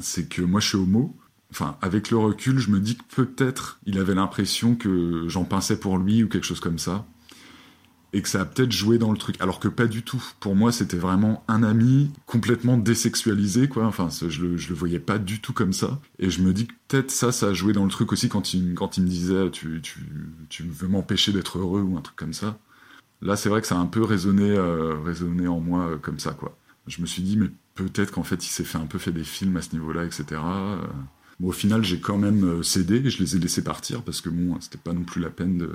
c'est 0.01 0.29
que 0.29 0.41
moi 0.41 0.61
je 0.61 0.69
suis 0.69 0.79
homo. 0.79 1.15
Enfin, 1.55 1.77
avec 1.81 2.11
le 2.11 2.17
recul, 2.17 2.59
je 2.59 2.69
me 2.69 2.81
dis 2.81 2.97
que 2.97 3.05
peut-être 3.15 3.79
il 3.87 4.01
avait 4.01 4.17
l'impression 4.17 4.75
que 4.75 5.29
j'en 5.29 5.45
pinçais 5.45 5.79
pour 5.79 5.99
lui 5.99 6.25
ou 6.25 6.29
quelque 6.29 6.45
chose 6.45 6.59
comme 6.59 6.81
ça. 6.81 7.07
Et 8.13 8.23
que 8.23 8.29
ça 8.29 8.41
a 8.41 8.45
peut-être 8.45 8.73
joué 8.73 8.99
dans 8.99 9.13
le 9.13 9.19
truc. 9.19 9.37
Alors 9.41 9.61
que 9.61 9.69
pas 9.69 9.87
du 9.87 10.03
tout. 10.03 10.21
Pour 10.41 10.57
moi, 10.57 10.73
c'était 10.73 10.97
vraiment 10.97 11.45
un 11.47 11.63
ami 11.63 12.11
complètement 12.27 12.77
désexualisé, 12.77 13.69
quoi. 13.69 13.87
Enfin, 13.87 14.09
je 14.11 14.43
le, 14.43 14.57
le 14.57 14.75
voyais 14.75 14.99
pas 14.99 15.19
du 15.19 15.41
tout 15.41 15.53
comme 15.53 15.73
ça. 15.73 16.01
Et 16.19 16.29
je 16.29 16.43
me 16.43 16.53
dis 16.53 16.67
que 16.67 16.73
peut-être 16.89 17.13
ça, 17.13 17.31
ça 17.31 17.47
a 17.47 17.53
joué 17.53 17.73
dans 17.73 17.85
le 17.85 17.91
truc 17.91 18.11
aussi 18.11 18.29
quand 18.29 18.53
il, 18.53 18.65
me 18.65 19.07
disait 19.07 19.49
tu, 19.53 19.81
tu, 20.49 20.63
veux 20.65 20.89
m'empêcher 20.89 21.31
d'être 21.31 21.59
heureux 21.59 21.83
ou 21.83 21.97
un 21.97 22.01
truc 22.01 22.17
comme 22.17 22.33
ça. 22.33 22.59
Là, 23.23 23.37
c'est 23.37 23.49
vrai 23.49 23.61
que 23.61 23.69
ça 23.69 23.77
a 23.77 23.79
un 23.79 23.87
peu 23.87 24.03
résonné, 24.03 24.51
euh, 24.51 24.97
en 25.47 25.61
moi 25.61 25.87
euh, 25.87 25.99
comme 25.99 26.19
ça, 26.19 26.33
quoi. 26.33 26.57
Je 26.89 27.01
me 27.01 27.07
suis 27.07 27.23
dit, 27.23 27.37
mais 27.37 27.49
peut-être 27.77 28.11
qu'en 28.11 28.25
fait, 28.25 28.45
il 28.45 28.51
s'est 28.51 28.65
fait 28.65 28.79
un 28.79 28.87
peu 28.87 28.99
fait 28.99 29.13
des 29.13 29.25
films 29.25 29.57
à 29.57 29.63
ce 29.63 29.73
niveau-là, 29.73 30.05
etc. 30.05 30.41
Au 31.43 31.53
final, 31.53 31.85
j'ai 31.85 31.99
quand 31.99 32.19
même 32.19 32.45
euh, 32.45 32.63
cédé 32.63 32.97
et 32.97 33.11
je 33.11 33.23
les 33.23 33.37
ai 33.37 33.39
laissés 33.39 33.65
partir 33.65 34.03
parce 34.03 34.21
que 34.21 34.29
bon, 34.29 34.59
c'était 34.61 34.79
pas 34.79 34.93
non 34.93 35.03
plus 35.03 35.21
la 35.21 35.31
peine 35.31 35.59
de. 35.59 35.71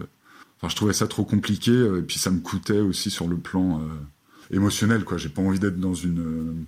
Enfin, 0.58 0.70
je 0.70 0.76
trouvais 0.76 0.94
ça 0.94 1.08
trop 1.08 1.26
compliqué 1.26 1.72
euh, 1.72 2.00
et 2.00 2.02
puis 2.02 2.18
ça 2.18 2.32
me 2.32 2.40
coûtait 2.40 2.80
aussi 2.80 3.10
sur 3.10 3.28
le 3.28 3.38
plan 3.38 3.82
euh, 3.82 4.56
émotionnel, 4.56 5.04
quoi. 5.04 5.18
J'ai 5.18 5.30
pas 5.30 5.42
envie 5.42 5.60
d'être 5.60 5.80
dans 5.80 5.94
une 5.94 6.66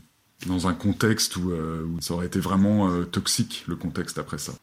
dans 0.47 0.67
un 0.67 0.73
contexte 0.73 1.37
où, 1.37 1.53
ça 1.99 2.15
aurait 2.15 2.25
été 2.25 2.39
vraiment 2.39 3.03
toxique 3.03 3.63
le 3.67 3.75
contexte 3.75 4.17
après 4.17 4.39
ça. 4.39 4.53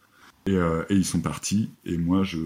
Et, 0.46 0.58
ils 0.90 1.04
sont 1.04 1.20
partis 1.20 1.70
et 1.84 1.96
moi 1.98 2.24
je, 2.24 2.38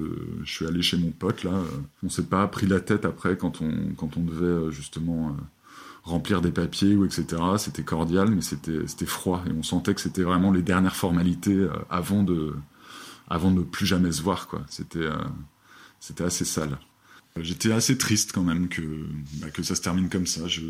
je 0.45 0.53
suis 0.53 0.67
allé 0.67 0.83
chez 0.83 0.99
mon 0.99 1.13
pote 1.13 1.43
là. 1.43 1.63
on 2.03 2.11
s'est 2.11 2.25
pas 2.25 2.47
pris 2.49 2.67
la 2.67 2.81
tête 2.81 3.07
après 3.07 3.39
quand 3.39 3.63
on 3.63 3.95
quand 3.97 4.19
on 4.19 4.21
devait 4.21 4.71
justement 4.71 5.35
remplir 6.05 6.41
des 6.41 6.51
papiers 6.51 6.95
ou 6.95 7.05
etc. 7.05 7.25
C'était 7.59 7.83
cordial, 7.83 8.31
mais 8.31 8.43
c'était 8.43 9.07
froid 9.07 9.45
et 9.49 9.53
on 9.53 9.63
sentait 9.63 9.95
que 9.95 10.01
c'était 10.01 10.23
vraiment 10.23 10.51
les 10.51 10.63
dernières 10.63 10.97
formalités 10.97 11.55
euh, 11.55 11.71
avant 11.91 12.23
de 12.23 12.57
avant 13.29 13.51
de 13.51 13.61
ne 13.61 13.65
plus 13.65 13.87
jamais 13.87 14.13
se 14.13 14.23
voir 14.23 14.49
quoi. 14.49 14.63
C'était 14.69 14.99
euh, 14.99 15.17
assez 16.21 16.45
sale. 16.45 16.79
J'étais 17.41 17.73
assez 17.73 17.97
triste 17.97 18.33
quand 18.33 18.43
même 18.43 18.69
que 18.69 18.83
bah, 19.35 19.51
que 19.51 19.63
ça 19.63 19.75
se 19.75 19.81
termine 19.81 20.09
comme 20.09 20.27
ça. 20.27 20.47
Je 20.49 20.63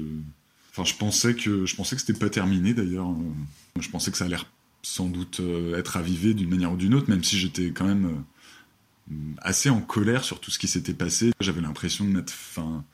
enfin 0.71 0.85
je 0.85 0.95
pensais 0.95 1.35
que 1.35 1.67
je 1.67 1.77
pensais 1.77 1.97
que 1.97 2.03
c'était 2.03 2.19
pas 2.19 2.31
terminé 2.31 2.75
d'ailleurs. 2.75 3.09
Je 3.81 3.89
pensais 3.89 4.11
que 4.11 4.19
ça 4.19 4.27
allait 4.27 4.37
sans 4.83 5.07
doute 5.07 5.41
euh, 5.41 5.79
être 5.79 5.97
avivé 5.97 6.35
d'une 6.35 6.51
manière 6.51 6.73
ou 6.73 6.77
d'une 6.77 6.95
autre, 6.95 7.09
même 7.09 7.25
si 7.25 7.39
j'étais 7.39 7.71
quand 7.71 7.87
même 7.87 8.25
assez 9.39 9.71
en 9.71 9.81
colère 9.81 10.25
sur 10.25 10.41
tout 10.41 10.51
ce 10.51 10.59
qui 10.59 10.69
s'était 10.69 10.95
passé. 10.95 11.33
J'avais 11.41 11.61
l'impression 11.61 12.05
de 12.05 12.11
m'être, 12.11 12.33
enfin, 12.33 12.85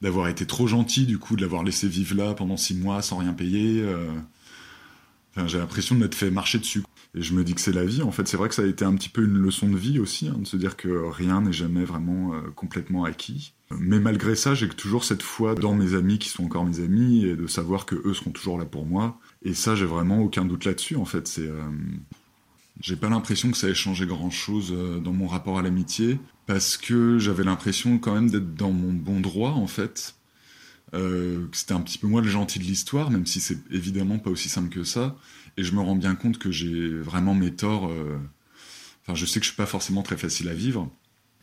d'avoir 0.00 0.28
été 0.28 0.46
trop 0.46 0.66
gentil, 0.66 1.06
du 1.06 1.18
coup, 1.18 1.36
de 1.36 1.42
l'avoir 1.42 1.64
laissé 1.64 1.88
vivre 1.88 2.16
là 2.16 2.34
pendant 2.34 2.56
six 2.56 2.74
mois 2.74 3.02
sans 3.02 3.18
rien 3.18 3.32
payer. 3.32 3.82
euh. 3.82 4.12
J'ai 5.46 5.58
l'impression 5.58 5.94
de 5.94 6.00
m'être 6.00 6.16
fait 6.16 6.30
marcher 6.30 6.58
dessus. 6.58 6.82
Et 7.14 7.22
je 7.22 7.32
me 7.32 7.44
dis 7.44 7.54
que 7.54 7.60
c'est 7.60 7.72
la 7.72 7.84
vie. 7.84 8.02
En 8.02 8.10
fait, 8.10 8.26
c'est 8.28 8.36
vrai 8.36 8.48
que 8.48 8.54
ça 8.54 8.62
a 8.62 8.66
été 8.66 8.84
un 8.84 8.94
petit 8.94 9.08
peu 9.08 9.24
une 9.24 9.38
leçon 9.38 9.68
de 9.68 9.76
vie 9.76 9.98
aussi, 9.98 10.28
hein, 10.28 10.36
de 10.38 10.46
se 10.46 10.56
dire 10.56 10.76
que 10.76 10.88
rien 11.10 11.40
n'est 11.42 11.52
jamais 11.52 11.84
vraiment 11.84 12.34
euh, 12.34 12.40
complètement 12.54 13.04
acquis. 13.04 13.54
Mais 13.78 14.00
malgré 14.00 14.34
ça, 14.34 14.54
j'ai 14.54 14.68
toujours 14.68 15.04
cette 15.04 15.22
foi 15.22 15.54
dans 15.54 15.74
mes 15.74 15.94
amis 15.94 16.18
qui 16.18 16.28
sont 16.28 16.44
encore 16.44 16.64
mes 16.64 16.80
amis 16.80 17.24
et 17.24 17.36
de 17.36 17.46
savoir 17.46 17.86
que 17.86 17.94
eux 17.94 18.14
seront 18.14 18.30
toujours 18.30 18.58
là 18.58 18.64
pour 18.64 18.84
moi. 18.84 19.18
Et 19.42 19.54
ça, 19.54 19.74
j'ai 19.74 19.84
vraiment 19.84 20.20
aucun 20.20 20.44
doute 20.44 20.64
là-dessus. 20.64 20.96
En 20.96 21.04
fait, 21.04 21.28
c'est, 21.28 21.46
euh, 21.46 21.62
j'ai 22.80 22.96
pas 22.96 23.08
l'impression 23.08 23.50
que 23.50 23.56
ça 23.56 23.68
ait 23.68 23.74
changé 23.74 24.06
grand-chose 24.06 24.72
euh, 24.72 25.00
dans 25.00 25.12
mon 25.12 25.26
rapport 25.26 25.58
à 25.58 25.62
l'amitié 25.62 26.18
parce 26.46 26.76
que 26.76 27.18
j'avais 27.18 27.44
l'impression 27.44 27.98
quand 27.98 28.14
même 28.14 28.30
d'être 28.30 28.54
dans 28.54 28.72
mon 28.72 28.92
bon 28.92 29.20
droit 29.20 29.50
en 29.50 29.66
fait. 29.66 30.14
Euh, 30.94 31.46
c'était 31.52 31.74
un 31.74 31.80
petit 31.80 31.98
peu 31.98 32.06
moi 32.06 32.22
le 32.22 32.28
gentil 32.28 32.58
de 32.58 32.64
l'histoire, 32.64 33.10
même 33.10 33.26
si 33.26 33.40
c'est 33.40 33.58
évidemment 33.70 34.18
pas 34.18 34.30
aussi 34.30 34.48
simple 34.48 34.68
que 34.68 34.84
ça. 34.84 35.16
Et 35.56 35.64
je 35.64 35.72
me 35.74 35.80
rends 35.80 35.96
bien 35.96 36.14
compte 36.14 36.38
que 36.38 36.50
j'ai 36.50 36.88
vraiment 36.88 37.34
mes 37.34 37.54
torts. 37.54 37.88
euh, 37.88 38.16
Enfin, 39.02 39.14
je 39.14 39.24
sais 39.24 39.40
que 39.40 39.44
je 39.44 39.50
suis 39.50 39.56
pas 39.56 39.66
forcément 39.66 40.02
très 40.02 40.18
facile 40.18 40.48
à 40.48 40.54
vivre. 40.54 40.90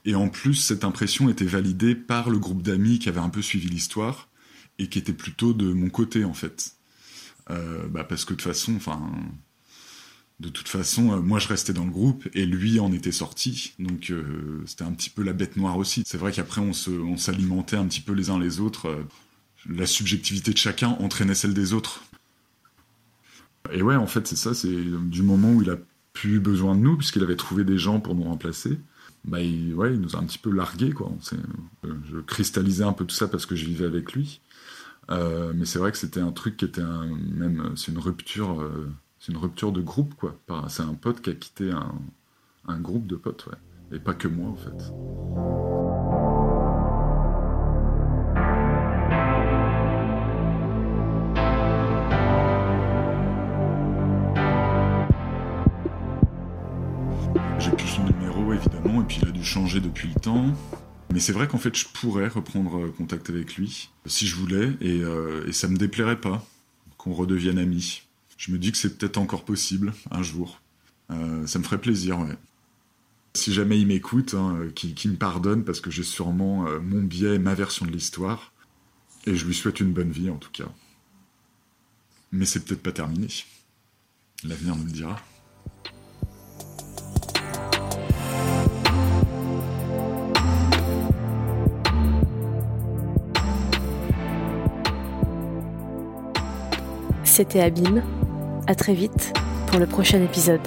Et 0.06 0.14
en 0.14 0.30
plus, 0.30 0.54
cette 0.54 0.84
impression 0.84 1.30
était 1.30 1.46
validée 1.46 1.96
par 1.96 2.30
le 2.30 2.38
groupe 2.38 2.62
d'amis 2.62 3.00
qui 3.00 3.10
avait 3.10 3.20
un 3.20 3.30
peu 3.30 3.42
suivi 3.42 3.68
l'histoire 3.68 4.30
et 4.78 4.88
qui 4.88 5.00
était 5.00 5.14
plutôt 5.14 5.54
de 5.54 5.74
mon 5.74 5.90
côté 5.90 6.26
en 6.26 6.34
fait. 6.34 6.74
Bah 7.50 8.04
parce 8.04 8.24
que 8.24 8.34
de 8.34 8.38
toute 8.38 8.44
façon, 8.48 8.76
enfin, 8.76 9.12
de 10.40 10.50
toute 10.50 10.68
façon, 10.68 11.14
euh, 11.14 11.22
moi 11.22 11.40
je 11.40 11.48
restais 11.48 11.74
dans 11.74 11.86
le 11.86 11.92
groupe 11.92 12.28
et 12.34 12.46
lui 12.46 12.80
en 12.80 12.92
était 12.92 13.12
sorti, 13.12 13.74
donc 13.80 14.10
euh, 14.12 14.62
c'était 14.66 14.84
un 14.84 14.92
petit 14.92 15.10
peu 15.10 15.24
la 15.24 15.34
bête 15.34 15.56
noire 15.56 15.78
aussi. 15.78 16.04
C'est 16.06 16.18
vrai 16.18 16.32
qu'après 16.32 16.62
on 16.62 16.74
s'alimentait 17.18 17.78
un 17.78 17.88
petit 17.88 18.02
peu 18.02 18.14
les 18.14 18.30
uns 18.30 18.40
les 18.40 18.60
autres. 18.60 18.88
euh, 18.90 19.04
la 19.68 19.88
subjectivité 19.88 20.52
de 20.52 20.58
chacun 20.58 20.90
entraînait 21.00 21.36
celle 21.36 21.54
des 21.54 21.74
autres. 21.74 22.04
Et 23.72 23.82
ouais, 23.82 23.96
en 23.96 24.06
fait, 24.06 24.28
c'est 24.28 24.36
ça, 24.36 24.54
c'est 24.54 24.68
du 24.70 25.24
moment 25.24 25.52
où 25.54 25.62
il 25.64 25.70
a 25.72 25.78
plus 26.14 26.40
besoin 26.40 26.76
de 26.76 26.82
nous, 26.82 26.98
puisqu'il 26.98 27.24
avait 27.24 27.36
trouvé 27.36 27.64
des 27.64 27.78
gens 27.80 28.00
pour 28.00 28.14
nous 28.14 28.24
remplacer, 28.24 28.78
bah, 29.24 29.42
il, 29.42 29.74
ouais, 29.74 29.94
il 29.94 30.00
nous 30.02 30.16
a 30.16 30.20
un 30.20 30.24
petit 30.24 30.38
peu 30.38 30.52
largués, 30.52 30.92
quoi. 30.92 31.12
Je 31.84 32.18
cristallisais 32.20 32.84
un 32.84 32.94
peu 32.94 33.06
tout 33.06 33.16
ça 33.16 33.28
parce 33.28 33.48
que 33.48 33.56
je 33.56 33.66
vivais 33.66 33.86
avec 33.86 34.14
lui. 34.14 34.40
Mais 35.10 35.66
c'est 35.66 35.80
vrai 35.80 35.92
que 35.92 35.98
c'était 35.98 36.20
un 36.20 36.32
truc 36.32 36.58
qui 36.58 36.66
était 36.66 36.84
même, 36.84 37.74
c'est 37.76 37.92
une 37.92 37.98
rupture, 37.98 38.70
c'est 39.26 39.32
une 39.32 39.40
rupture 39.40 39.72
de 39.72 39.82
groupe, 39.82 40.14
quoi. 40.14 40.38
C'est 40.68 40.84
un 40.84 40.94
pote 40.94 41.20
qui 41.20 41.32
a 41.32 41.34
quitté 41.34 41.72
un, 42.68 42.80
groupe 42.80 43.08
de 43.08 43.16
potes, 43.16 43.48
ouais. 43.48 43.98
Et 43.98 44.00
pas 44.00 44.14
que 44.14 44.28
moi, 44.28 44.50
en 44.50 44.56
fait. 44.56 44.70
J'ai 57.58 57.72
plus 57.72 57.88
son 57.88 58.04
numéro, 58.04 58.54
évidemment, 58.54 59.02
et 59.02 59.06
puis 59.06 59.18
il 59.24 59.28
a 59.28 59.32
dû 59.32 59.44
changer 59.44 59.80
depuis 59.80 60.10
le 60.10 60.20
temps. 60.20 60.54
Mais 61.12 61.20
c'est 61.20 61.34
vrai 61.34 61.48
qu'en 61.48 61.58
fait, 61.58 61.76
je 61.76 61.88
pourrais 61.88 62.28
reprendre 62.28 62.90
contact 62.90 63.32
avec 63.32 63.56
lui, 63.56 63.90
si 64.06 64.28
je 64.28 64.36
voulais, 64.36 64.74
et, 64.82 65.02
euh, 65.02 65.48
et 65.48 65.52
ça 65.52 65.68
me 65.68 65.78
déplairait 65.78 66.22
pas 66.22 66.46
qu'on 66.98 67.14
redevienne 67.14 67.58
amis. 67.58 68.05
Je 68.38 68.52
me 68.52 68.58
dis 68.58 68.72
que 68.72 68.78
c'est 68.78 68.98
peut-être 68.98 69.18
encore 69.18 69.46
possible, 69.46 69.94
un 70.12 70.22
jour. 70.22 70.62
Euh, 71.12 71.48
ça 71.48 71.60
me 71.60 71.64
ferait 71.64 71.80
plaisir, 71.80 72.20
ouais. 72.20 72.38
Si 73.34 73.54
jamais 73.54 73.80
il 73.80 73.88
m'écoute, 73.88 74.34
hein, 74.34 74.58
euh, 74.60 74.72
qu'il 74.72 75.12
me 75.12 75.18
pardonne, 75.18 75.64
parce 75.64 75.80
que 75.82 75.92
j'ai 75.92 76.04
sûrement 76.04 76.68
euh, 76.68 76.80
mon 76.80 77.02
biais, 77.02 77.40
ma 77.40 77.54
version 77.54 77.86
de 77.86 77.92
l'histoire. 77.92 78.54
Et 79.26 79.36
je 79.36 79.46
lui 79.46 79.56
souhaite 79.56 79.80
une 79.80 79.94
bonne 79.94 80.12
vie, 80.12 80.30
en 80.30 80.38
tout 80.38 80.52
cas. 80.52 80.70
Mais 82.32 82.46
c'est 82.46 82.64
peut-être 82.66 82.84
pas 82.84 82.92
terminé. 82.92 83.28
L'avenir 84.44 84.76
nous 84.76 84.86
le 84.86 84.92
dira. 84.92 85.20
C'était 97.24 97.60
Abîme. 97.60 98.02
À 98.68 98.74
très 98.74 98.96
vite 98.96 99.32
pour 99.68 99.80
le 99.80 99.86
prochain 99.86 100.24
épisode. 100.24 100.62